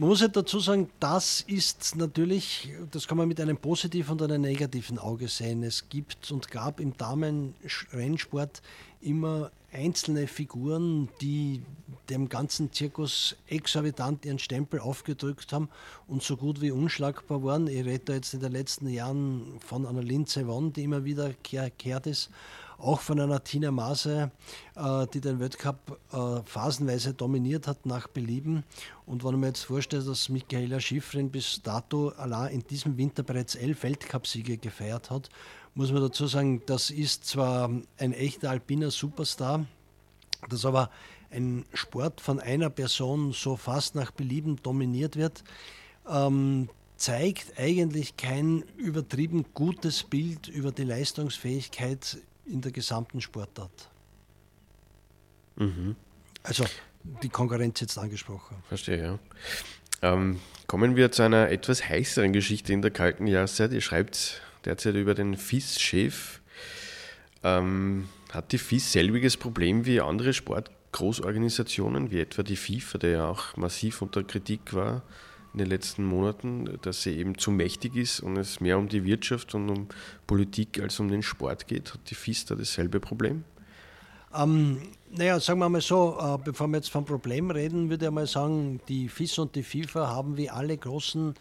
Man 0.00 0.08
muss 0.08 0.22
ja 0.22 0.28
dazu 0.28 0.60
sagen, 0.60 0.88
das 0.98 1.42
ist 1.42 1.94
natürlich, 1.94 2.70
das 2.90 3.06
kann 3.06 3.18
man 3.18 3.28
mit 3.28 3.38
einem 3.38 3.58
positiven 3.58 4.12
und 4.12 4.22
einem 4.22 4.40
negativen 4.40 4.98
Auge 4.98 5.28
sehen. 5.28 5.62
Es 5.62 5.90
gibt 5.90 6.32
und 6.32 6.50
gab 6.50 6.80
im 6.80 6.96
Damenrennsport 6.96 8.62
immer 9.02 9.50
einzelne 9.70 10.26
Figuren, 10.26 11.10
die 11.20 11.60
dem 12.08 12.30
ganzen 12.30 12.72
Zirkus 12.72 13.36
exorbitant 13.46 14.24
ihren 14.24 14.38
Stempel 14.38 14.80
aufgedrückt 14.80 15.52
haben 15.52 15.68
und 16.08 16.22
so 16.22 16.38
gut 16.38 16.62
wie 16.62 16.70
unschlagbar 16.70 17.44
waren. 17.44 17.66
Ich 17.66 17.84
rede 17.84 18.04
da 18.06 18.14
jetzt 18.14 18.32
in 18.32 18.40
den 18.40 18.52
letzten 18.52 18.88
Jahren 18.88 19.60
von 19.60 19.84
einer 19.84 20.02
Linze 20.02 20.48
Won, 20.48 20.72
die 20.72 20.84
immer 20.84 21.04
wieder 21.04 21.34
kehrt 21.42 22.06
ist, 22.06 22.30
auch 22.80 23.00
von 23.00 23.20
einer 23.20 23.42
Tina 23.42 23.70
Maase, 23.70 24.30
äh, 24.76 25.06
die 25.12 25.20
den 25.20 25.38
Weltcup 25.40 25.98
äh, 26.12 26.42
phasenweise 26.44 27.14
dominiert 27.14 27.66
hat 27.66 27.86
nach 27.86 28.08
Belieben. 28.08 28.64
Und 29.06 29.24
wenn 29.24 29.38
man 29.38 29.50
jetzt 29.50 29.64
vorstellt, 29.64 30.06
dass 30.06 30.28
Michaela 30.28 30.80
Schifrin 30.80 31.30
bis 31.30 31.62
dato 31.62 32.10
allein 32.10 32.54
in 32.54 32.66
diesem 32.66 32.96
Winter 32.96 33.22
bereits 33.22 33.54
elf 33.54 33.82
Weltcupsiege 33.82 34.58
gefeiert 34.58 35.10
hat, 35.10 35.28
muss 35.74 35.92
man 35.92 36.02
dazu 36.02 36.26
sagen, 36.26 36.62
das 36.66 36.90
ist 36.90 37.24
zwar 37.24 37.70
ein 37.98 38.12
echter 38.12 38.50
alpiner 38.50 38.90
Superstar, 38.90 39.66
dass 40.48 40.64
aber 40.64 40.90
ein 41.30 41.64
Sport 41.74 42.20
von 42.20 42.40
einer 42.40 42.70
Person 42.70 43.32
so 43.32 43.56
fast 43.56 43.94
nach 43.94 44.10
Belieben 44.10 44.56
dominiert 44.62 45.16
wird, 45.16 45.44
ähm, 46.08 46.68
zeigt 46.96 47.58
eigentlich 47.58 48.16
kein 48.16 48.62
übertrieben 48.76 49.46
gutes 49.54 50.02
Bild 50.02 50.48
über 50.48 50.70
die 50.70 50.84
Leistungsfähigkeit 50.84 52.18
in 52.50 52.60
der 52.60 52.72
gesamten 52.72 53.20
Sportart. 53.20 53.88
Mhm. 55.56 55.96
Also 56.42 56.64
die 57.22 57.28
Konkurrenz 57.28 57.80
jetzt 57.80 57.98
angesprochen. 57.98 58.56
Verstehe, 58.68 59.02
ja. 59.02 59.18
Ähm, 60.02 60.40
kommen 60.66 60.96
wir 60.96 61.12
zu 61.12 61.22
einer 61.22 61.50
etwas 61.50 61.86
heißeren 61.86 62.32
Geschichte 62.32 62.72
in 62.72 62.82
der 62.82 62.90
kalten 62.90 63.26
Jahreszeit. 63.26 63.72
Ihr 63.72 63.80
schreibt 63.80 64.40
derzeit 64.64 64.94
über 64.94 65.14
den 65.14 65.36
FIS-Chef. 65.36 66.40
Ähm, 67.42 68.08
hat 68.32 68.52
die 68.52 68.58
FIS 68.58 68.92
selbiges 68.92 69.36
Problem 69.36 69.86
wie 69.86 70.00
andere 70.00 70.32
Sportgroßorganisationen, 70.32 72.10
wie 72.10 72.20
etwa 72.20 72.42
die 72.42 72.56
FIFA, 72.56 72.98
der 72.98 73.10
ja 73.10 73.28
auch 73.28 73.56
massiv 73.56 74.02
unter 74.02 74.22
Kritik 74.22 74.72
war 74.72 75.02
in 75.52 75.58
den 75.58 75.68
letzten 75.68 76.04
Monaten, 76.04 76.78
dass 76.82 77.02
sie 77.02 77.16
eben 77.16 77.36
zu 77.36 77.50
mächtig 77.50 77.96
ist 77.96 78.20
und 78.20 78.36
es 78.36 78.60
mehr 78.60 78.78
um 78.78 78.88
die 78.88 79.04
Wirtschaft 79.04 79.54
und 79.54 79.68
um 79.68 79.88
Politik 80.26 80.80
als 80.80 81.00
um 81.00 81.08
den 81.08 81.22
Sport 81.22 81.66
geht? 81.66 81.92
Hat 81.92 82.00
die 82.10 82.14
FIS 82.14 82.46
da 82.46 82.54
dasselbe 82.54 83.00
Problem? 83.00 83.44
Ähm, 84.34 84.78
naja, 85.10 85.40
sagen 85.40 85.58
wir 85.58 85.68
mal 85.68 85.80
so, 85.80 86.16
äh, 86.20 86.38
bevor 86.44 86.68
wir 86.68 86.76
jetzt 86.76 86.90
vom 86.90 87.04
Problem 87.04 87.50
reden, 87.50 87.90
würde 87.90 88.06
ich 88.06 88.12
mal 88.12 88.26
sagen, 88.26 88.80
die 88.88 89.08
FIS 89.08 89.38
und 89.38 89.56
die 89.56 89.64
FIFA 89.64 90.08
haben 90.08 90.36
wie 90.36 90.48
alle 90.48 90.76
großen 90.76 91.34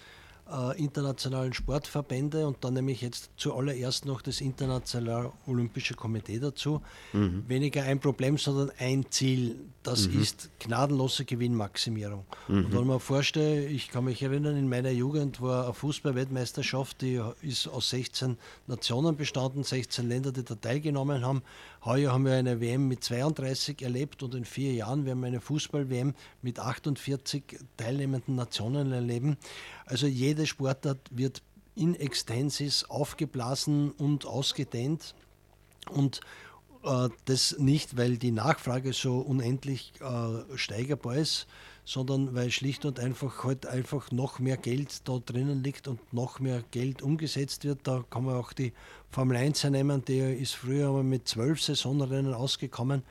äh, 0.52 0.82
internationalen 0.82 1.54
Sportverbände 1.54 2.48
und 2.48 2.64
dann 2.64 2.74
nämlich 2.74 3.02
jetzt 3.02 3.30
zuallererst 3.38 4.06
noch 4.06 4.22
das 4.22 4.42
Internationale 4.42 5.32
Olympische 5.48 5.94
Komitee 5.94 6.40
dazu. 6.40 6.82
Mhm. 7.14 7.44
Weniger 7.48 7.84
ein 7.84 8.00
Problem, 8.00 8.38
sondern 8.38 8.72
ein 8.80 9.06
Ziel. 9.10 9.56
Das 9.84 10.08
mhm. 10.08 10.22
ist 10.22 10.50
gnadenlose 10.60 11.26
Gewinnmaximierung. 11.26 12.26
Mhm. 12.48 12.66
Und 12.66 12.74
wenn 12.74 12.88
man 12.88 13.00
vorstellt, 13.00 13.72
ich 13.72 13.90
kann 13.90 14.06
mich 14.06 14.22
erinnern, 14.22 14.58
in 14.58 14.68
meiner 14.68 14.92
Jugend 14.92 15.42
war 15.42 15.66
eine 15.66 15.74
Fußballweltmeisterschaft, 15.74 17.02
die 17.02 17.22
ist 17.42 17.68
aus 17.68 17.90
16 17.92 18.38
Nationen 18.68 19.16
bestanden, 19.16 19.64
16 19.64 20.08
Länder, 20.08 20.32
die 20.32 20.44
da 20.44 20.56
teilgenommen 20.56 21.24
haben, 21.24 21.42
Heuer 21.86 22.12
haben 22.12 22.26
wir 22.26 22.34
eine 22.34 22.60
WM 22.60 22.88
mit 22.90 23.04
32 23.04 23.82
erlebt 23.82 24.22
und 24.22 24.36
in 24.36 24.44
vier 24.44 24.74
Jahren 24.74 25.06
werden 25.06 25.22
wir 25.22 25.28
eine 25.28 25.40
Fußball-WM 25.40 26.14
mit 26.42 26.60
48 26.60 27.60
teilnehmenden 27.78 28.36
Nationen 28.36 28.92
erleben. 28.92 29.38
Also 29.86 30.06
jede 30.06 30.46
Sportart 30.46 31.00
wird 31.10 31.42
in 31.76 31.96
extensis 31.96 32.84
aufgeblasen 32.84 33.92
und 33.92 34.26
ausgedehnt. 34.26 35.16
Und 35.90 36.20
äh, 36.84 37.08
das 37.26 37.58
nicht, 37.58 37.96
weil 37.96 38.18
die 38.18 38.32
Nachfrage 38.32 38.92
so 38.92 39.20
unendlich 39.20 39.94
äh, 40.02 40.58
steigerbar 40.58 41.16
ist, 41.16 41.48
sondern 41.90 42.36
weil 42.36 42.52
schlicht 42.52 42.86
und 42.86 43.00
einfach 43.00 43.44
halt 43.44 43.66
einfach 43.66 44.12
noch 44.12 44.38
mehr 44.38 44.58
Geld 44.58 45.08
da 45.10 45.18
drinnen 45.26 45.64
liegt 45.64 45.88
und 45.88 46.14
noch 46.14 46.40
mehr 46.40 46.64
Geld 46.70 47.02
umgesetzt 47.02 47.64
wird. 47.64 47.80
Da 47.86 48.06
kann 48.12 48.26
man 48.26 48.36
auch 48.36 48.54
die 48.54 48.74
Formel 49.10 49.38
1 49.38 49.64
nehmen, 49.64 50.06
die 50.06 50.20
ist 50.20 50.54
früher 50.54 51.02
mit 51.02 51.28
zwölf 51.28 51.60
Saisonrennen 51.60 52.36
ausgekommen. 52.36 53.02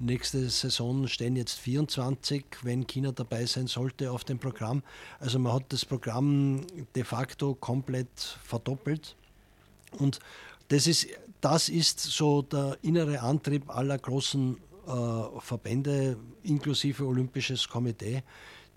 Nächste 0.00 0.50
Saison 0.50 1.06
stehen 1.06 1.36
jetzt 1.36 1.60
24, 1.60 2.44
wenn 2.62 2.88
China 2.88 3.12
dabei 3.12 3.46
sein 3.46 3.68
sollte 3.68 4.10
auf 4.10 4.24
dem 4.24 4.40
Programm. 4.40 4.82
Also 5.20 5.38
man 5.38 5.52
hat 5.52 5.66
das 5.68 5.84
Programm 5.84 6.66
de 6.96 7.04
facto 7.04 7.54
komplett 7.54 8.36
verdoppelt. 8.42 9.14
Und 9.92 10.18
das 10.66 10.88
ist, 10.88 11.06
das 11.40 11.68
ist 11.68 12.00
so 12.00 12.42
der 12.42 12.78
innere 12.82 13.20
Antrieb 13.20 13.70
aller 13.70 13.96
großen 13.96 14.56
äh, 14.86 15.40
Verbände, 15.40 16.16
inklusive 16.42 17.04
Olympisches 17.06 17.68
Komitee, 17.68 18.22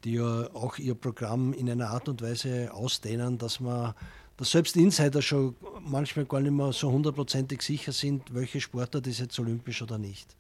die 0.03 0.13
ja 0.13 0.49
auch 0.53 0.77
ihr 0.77 0.95
Programm 0.95 1.53
in 1.53 1.69
einer 1.69 1.89
Art 1.89 2.09
und 2.09 2.21
Weise 2.21 2.73
ausdehnen, 2.73 3.37
dass 3.37 3.59
man 3.59 3.93
dass 4.37 4.51
selbst 4.51 4.75
Insider 4.77 5.21
schon 5.23 5.55
manchmal 5.81 6.25
gar 6.25 6.39
nicht 6.39 6.51
mehr 6.51 6.71
so 6.71 6.91
hundertprozentig 6.91 7.63
sicher 7.63 7.91
sind, 7.91 8.35
welche 8.35 8.61
Sportart 8.61 9.07
ist 9.07 9.19
jetzt 9.19 9.39
olympisch 9.39 9.81
oder 9.81 9.97
nicht. 9.97 10.35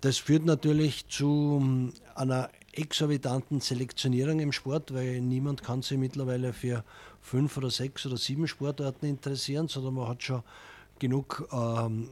Das 0.00 0.18
führt 0.18 0.44
natürlich 0.44 1.06
zu 1.08 1.58
ähm, 1.60 1.92
einer 2.14 2.50
exorbitanten 2.72 3.60
Selektionierung 3.60 4.40
im 4.40 4.52
Sport, 4.52 4.92
weil 4.92 5.20
niemand 5.20 5.62
kann 5.62 5.82
sich 5.82 5.98
mittlerweile 5.98 6.52
für 6.52 6.84
fünf 7.20 7.56
oder 7.56 7.70
sechs 7.70 8.06
oder 8.06 8.16
sieben 8.16 8.46
Sportarten 8.48 9.06
interessieren, 9.06 9.68
sondern 9.68 9.94
man 9.94 10.08
hat 10.08 10.22
schon 10.22 10.42
genug 10.98 11.48
ähm, 11.52 12.08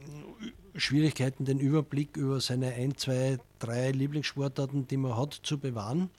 Schwierigkeiten, 0.75 1.45
den 1.45 1.59
Überblick 1.59 2.17
über 2.17 2.41
seine 2.41 2.73
ein, 2.73 2.97
zwei, 2.97 3.37
drei 3.59 3.91
Lieblingssportarten, 3.91 4.87
die 4.87 4.97
man 4.97 5.17
hat, 5.17 5.33
zu 5.33 5.57
bewahren. 5.57 6.09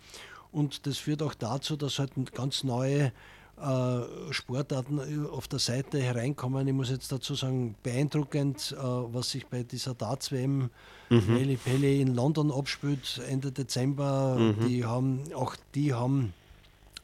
Und 0.53 0.87
das 0.87 0.99
führt 0.99 1.23
auch 1.23 1.35
dazu, 1.35 1.77
dass 1.77 1.99
halt 1.99 2.13
ganz 2.35 2.65
neue 2.65 3.13
äh, 3.61 4.33
Sportarten 4.33 5.29
auf 5.29 5.49
der 5.49 5.59
Seite 5.59 6.01
hereinkommen. 6.01 6.67
Ich 6.67 6.75
muss 6.75 6.91
jetzt 6.91 7.11
dazu 7.13 7.35
sagen, 7.35 7.75
beeindruckend, 7.83 8.77
äh, 8.79 8.83
was 8.83 9.31
sich 9.31 9.47
bei 9.47 9.63
dieser 9.63 9.95
Darts-WM 9.95 10.71
mhm. 11.11 11.59
Pelli 11.65 12.01
in 12.01 12.15
London 12.15 12.51
abspielt, 12.53 13.21
Ende 13.29 13.53
Dezember. 13.53 14.37
Mhm. 14.39 14.67
Die 14.69 14.85
haben, 14.85 15.21
auch 15.35 15.57
die 15.75 15.95
haben 15.95 16.33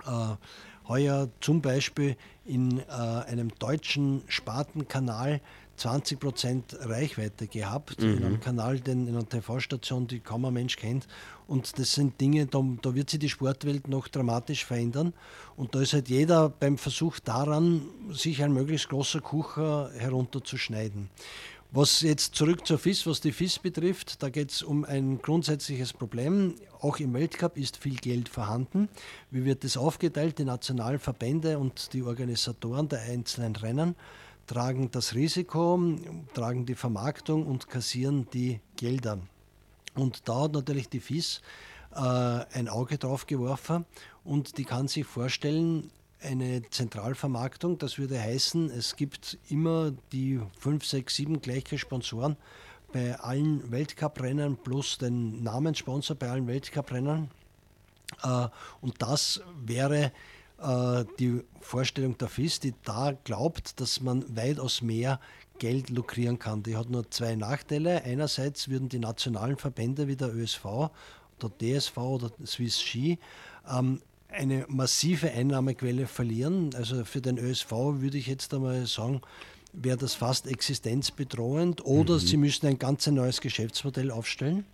äh, 0.06 0.36
heuer 0.88 1.28
zum 1.40 1.60
Beispiel 1.60 2.16
in 2.44 2.80
äh, 2.80 2.82
einem 2.90 3.50
deutschen 3.58 4.22
Spartenkanal 4.26 5.40
20% 5.78 6.88
Reichweite 6.88 7.46
gehabt 7.46 8.00
mhm. 8.00 8.16
in 8.18 8.24
einem 8.24 8.40
Kanal, 8.40 8.80
den, 8.80 9.08
in 9.08 9.14
einer 9.14 9.28
TV-Station, 9.28 10.06
die 10.06 10.20
kaum 10.20 10.44
ein 10.44 10.54
Mensch 10.54 10.76
kennt. 10.76 11.06
Und 11.48 11.78
das 11.78 11.92
sind 11.92 12.20
Dinge, 12.20 12.46
da, 12.46 12.62
da, 12.82 12.94
wird 12.94 13.10
sich 13.10 13.18
die 13.18 13.28
Sportwelt 13.28 13.88
noch 13.88 14.08
dramatisch 14.08 14.64
verändern. 14.64 15.12
Und 15.56 15.74
da 15.74 15.80
ist 15.80 15.92
halt 15.92 16.08
jeder 16.08 16.48
beim 16.48 16.78
Versuch 16.78 17.18
daran, 17.20 17.82
sich 18.10 18.42
ein 18.42 18.52
möglichst 18.52 18.88
großer 18.88 19.20
Kuchen 19.20 19.90
herunterzuschneiden. 19.96 21.08
Was 21.74 22.02
jetzt 22.02 22.34
zurück 22.34 22.66
zur 22.66 22.78
FIS, 22.78 23.06
was 23.06 23.22
die 23.22 23.32
FIS 23.32 23.58
betrifft, 23.58 24.22
da 24.22 24.28
geht 24.28 24.50
es 24.50 24.62
um 24.62 24.84
ein 24.84 25.22
grundsätzliches 25.22 25.94
Problem. 25.94 26.54
Auch 26.80 26.98
im 26.98 27.14
Weltcup 27.14 27.56
ist 27.56 27.78
viel 27.78 27.94
Geld 27.94 28.28
vorhanden. 28.28 28.90
Wie 29.30 29.46
wird 29.46 29.64
das 29.64 29.78
aufgeteilt? 29.78 30.38
Die 30.38 30.44
nationalen 30.44 30.98
Verbände 30.98 31.58
und 31.58 31.94
die 31.94 32.02
Organisatoren 32.02 32.90
der 32.90 33.00
einzelnen 33.00 33.56
Rennen 33.56 33.96
tragen 34.46 34.90
das 34.90 35.14
Risiko, 35.14 35.80
tragen 36.34 36.66
die 36.66 36.74
Vermarktung 36.74 37.46
und 37.46 37.70
kassieren 37.70 38.28
die 38.34 38.60
Gelder. 38.76 39.18
Und 39.94 40.28
da 40.28 40.42
hat 40.42 40.52
natürlich 40.52 40.90
die 40.90 41.00
FIS 41.00 41.40
äh, 41.94 42.00
ein 42.00 42.68
Auge 42.68 42.98
drauf 42.98 43.26
geworfen 43.26 43.86
und 44.24 44.58
die 44.58 44.64
kann 44.64 44.88
sich 44.88 45.06
vorstellen, 45.06 45.90
eine 46.22 46.62
Zentralvermarktung. 46.70 47.78
Das 47.78 47.98
würde 47.98 48.20
heißen, 48.20 48.70
es 48.70 48.96
gibt 48.96 49.38
immer 49.48 49.92
die 50.12 50.40
fünf, 50.58 50.84
sechs, 50.84 51.16
sieben 51.16 51.40
gleiche 51.40 51.78
Sponsoren 51.78 52.36
bei 52.92 53.18
allen 53.18 53.70
Weltcuprennen 53.70 54.56
plus 54.56 54.98
den 54.98 55.42
Namenssponsor 55.42 56.16
bei 56.16 56.30
allen 56.30 56.46
Weltcuprennen. 56.46 57.30
Äh, 58.22 58.48
und 58.80 59.00
das 59.00 59.40
wäre 59.64 60.12
äh, 60.60 61.04
die 61.18 61.42
Vorstellung 61.60 62.16
der 62.18 62.28
FIS, 62.28 62.60
die 62.60 62.74
da 62.84 63.12
glaubt, 63.24 63.80
dass 63.80 64.00
man 64.00 64.36
weitaus 64.36 64.82
mehr 64.82 65.20
Geld 65.58 65.90
lukrieren 65.90 66.38
kann. 66.38 66.62
Die 66.62 66.76
hat 66.76 66.90
nur 66.90 67.10
zwei 67.10 67.34
Nachteile. 67.34 68.02
Einerseits 68.04 68.68
würden 68.68 68.88
die 68.88 68.98
nationalen 68.98 69.56
Verbände 69.56 70.08
wie 70.08 70.16
der 70.16 70.34
ÖSV 70.34 70.64
oder 70.64 71.50
DSV 71.60 71.96
oder 71.96 72.30
Swiss 72.46 72.80
Ski 72.80 73.18
ähm, 73.68 74.00
eine 74.32 74.66
massive 74.68 75.30
Einnahmequelle 75.30 76.06
verlieren. 76.06 76.70
Also 76.74 77.04
für 77.04 77.20
den 77.20 77.38
ÖSV 77.38 77.70
würde 77.70 78.18
ich 78.18 78.26
jetzt 78.26 78.52
einmal 78.54 78.86
sagen, 78.86 79.20
wäre 79.72 79.96
das 79.96 80.14
fast 80.14 80.46
existenzbedrohend 80.46 81.84
oder 81.84 82.14
mhm. 82.14 82.18
sie 82.18 82.36
müssen 82.36 82.66
ein 82.66 82.78
ganz 82.78 83.06
neues 83.06 83.40
Geschäftsmodell 83.40 84.10
aufstellen. 84.10 84.64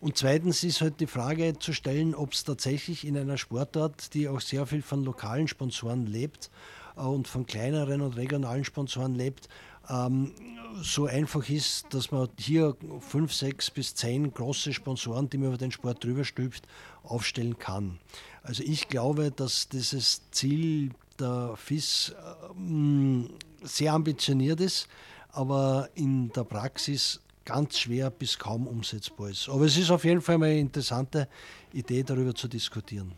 Und 0.00 0.16
zweitens 0.16 0.64
ist 0.64 0.80
halt 0.80 0.98
die 0.98 1.06
Frage 1.06 1.56
zu 1.60 1.72
stellen, 1.72 2.16
ob 2.16 2.32
es 2.32 2.42
tatsächlich 2.42 3.06
in 3.06 3.16
einer 3.16 3.38
Sportart, 3.38 4.14
die 4.14 4.26
auch 4.28 4.40
sehr 4.40 4.66
viel 4.66 4.82
von 4.82 5.04
lokalen 5.04 5.46
Sponsoren 5.46 6.06
lebt 6.06 6.50
äh, 6.96 7.02
und 7.02 7.28
von 7.28 7.46
kleineren 7.46 8.00
und 8.00 8.16
regionalen 8.16 8.64
Sponsoren 8.64 9.14
lebt, 9.14 9.48
ähm, 9.88 10.32
so 10.80 11.06
einfach 11.06 11.48
ist, 11.48 11.86
dass 11.94 12.10
man 12.10 12.28
hier 12.36 12.76
fünf, 13.00 13.32
sechs 13.32 13.70
bis 13.70 13.94
zehn 13.94 14.32
große 14.32 14.72
Sponsoren, 14.72 15.30
die 15.30 15.38
man 15.38 15.48
über 15.48 15.58
den 15.58 15.70
Sport 15.70 16.02
drüber 16.02 16.24
stülpt, 16.24 16.66
aufstellen 17.04 17.58
kann. 17.58 18.00
Also 18.42 18.62
ich 18.64 18.88
glaube, 18.88 19.30
dass 19.30 19.68
dieses 19.68 20.22
Ziel 20.30 20.90
der 21.18 21.54
FIS 21.56 22.10
äh, 22.10 23.66
sehr 23.66 23.92
ambitioniert 23.92 24.60
ist, 24.60 24.88
aber 25.30 25.88
in 25.94 26.30
der 26.32 26.44
Praxis 26.44 27.20
ganz 27.44 27.78
schwer 27.78 28.10
bis 28.10 28.38
kaum 28.38 28.66
umsetzbar 28.66 29.30
ist. 29.30 29.48
Aber 29.48 29.64
es 29.64 29.76
ist 29.76 29.90
auf 29.90 30.04
jeden 30.04 30.20
Fall 30.20 30.36
eine 30.36 30.58
interessante 30.58 31.28
Idee, 31.72 32.02
darüber 32.02 32.34
zu 32.34 32.48
diskutieren. 32.48 33.12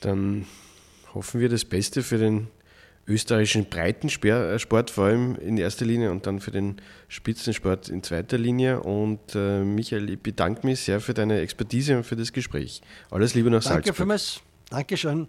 Dann 0.00 0.46
hoffen 1.14 1.40
wir 1.40 1.48
das 1.48 1.64
Beste 1.64 2.02
für 2.02 2.18
den 2.18 2.48
österreichischen 3.10 3.66
Breitensport, 3.66 4.90
vor 4.90 5.04
allem 5.04 5.36
in 5.36 5.58
erster 5.58 5.84
Linie 5.84 6.10
und 6.10 6.26
dann 6.26 6.40
für 6.40 6.52
den 6.52 6.76
Spitzensport 7.08 7.88
in 7.88 8.02
zweiter 8.02 8.38
Linie. 8.38 8.80
Und 8.80 9.34
äh, 9.34 9.62
Michael, 9.62 10.08
ich 10.10 10.20
bedanke 10.20 10.66
mich 10.66 10.80
sehr 10.80 11.00
für 11.00 11.12
deine 11.12 11.40
Expertise 11.40 11.96
und 11.96 12.04
für 12.04 12.16
das 12.16 12.32
Gespräch. 12.32 12.80
Alles 13.10 13.34
Liebe 13.34 13.50
nach 13.50 13.62
Danke 13.62 13.68
Salzburg. 13.68 13.84
Danke 13.84 13.96
vielmals. 13.96 14.40
Dankeschön. 14.70 15.28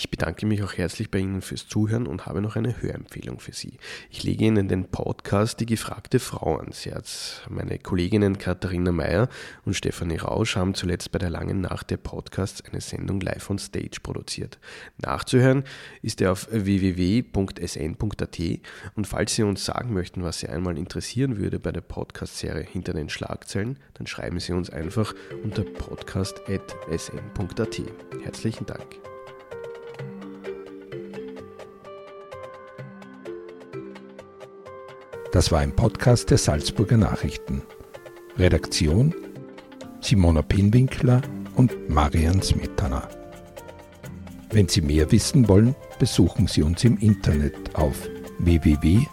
Ich 0.00 0.08
bedanke 0.08 0.46
mich 0.46 0.62
auch 0.62 0.72
herzlich 0.72 1.10
bei 1.10 1.18
Ihnen 1.18 1.42
fürs 1.42 1.68
Zuhören 1.68 2.06
und 2.06 2.24
habe 2.24 2.40
noch 2.40 2.56
eine 2.56 2.80
Hörempfehlung 2.80 3.38
für 3.38 3.52
Sie. 3.52 3.74
Ich 4.08 4.22
lege 4.22 4.46
Ihnen 4.46 4.66
den 4.66 4.86
Podcast 4.86 5.60
Die 5.60 5.66
gefragte 5.66 6.20
Frau 6.20 6.56
ans 6.56 6.86
Herz. 6.86 7.42
Meine 7.50 7.78
Kolleginnen 7.78 8.38
Katharina 8.38 8.92
Mayer 8.92 9.28
und 9.66 9.74
Stefanie 9.74 10.16
Rausch 10.16 10.56
haben 10.56 10.72
zuletzt 10.72 11.12
bei 11.12 11.18
der 11.18 11.28
langen 11.28 11.60
Nacht 11.60 11.90
der 11.90 11.98
Podcasts 11.98 12.64
eine 12.64 12.80
Sendung 12.80 13.20
live 13.20 13.50
on 13.50 13.58
stage 13.58 13.98
produziert. 14.02 14.58
Nachzuhören 14.96 15.64
ist 16.00 16.22
er 16.22 16.32
auf 16.32 16.48
www.sn.at 16.50 18.38
und 18.94 19.06
falls 19.06 19.34
Sie 19.34 19.42
uns 19.42 19.66
sagen 19.66 19.92
möchten, 19.92 20.22
was 20.22 20.38
Sie 20.38 20.48
einmal 20.48 20.78
interessieren 20.78 21.36
würde 21.36 21.60
bei 21.60 21.72
der 21.72 21.82
Podcast-Serie 21.82 22.64
Hinter 22.64 22.94
den 22.94 23.10
Schlagzeilen, 23.10 23.78
dann 23.92 24.06
schreiben 24.06 24.40
Sie 24.40 24.54
uns 24.54 24.70
einfach 24.70 25.14
unter 25.44 25.62
podcast.sn.at. 25.62 27.82
Herzlichen 28.24 28.64
Dank. 28.64 29.09
Das 35.32 35.52
war 35.52 35.60
ein 35.60 35.74
Podcast 35.74 36.30
der 36.30 36.38
Salzburger 36.38 36.96
Nachrichten. 36.96 37.62
Redaktion 38.36 39.14
Simona 40.00 40.42
Pinwinkler 40.42 41.22
und 41.56 41.88
Marian 41.88 42.42
Smetana. 42.42 43.08
Wenn 44.50 44.68
Sie 44.68 44.80
mehr 44.80 45.12
wissen 45.12 45.48
wollen, 45.48 45.76
besuchen 45.98 46.46
Sie 46.48 46.62
uns 46.62 46.82
im 46.84 46.98
Internet 46.98 47.74
auf 47.74 48.08
www.sn.at. 48.38 49.10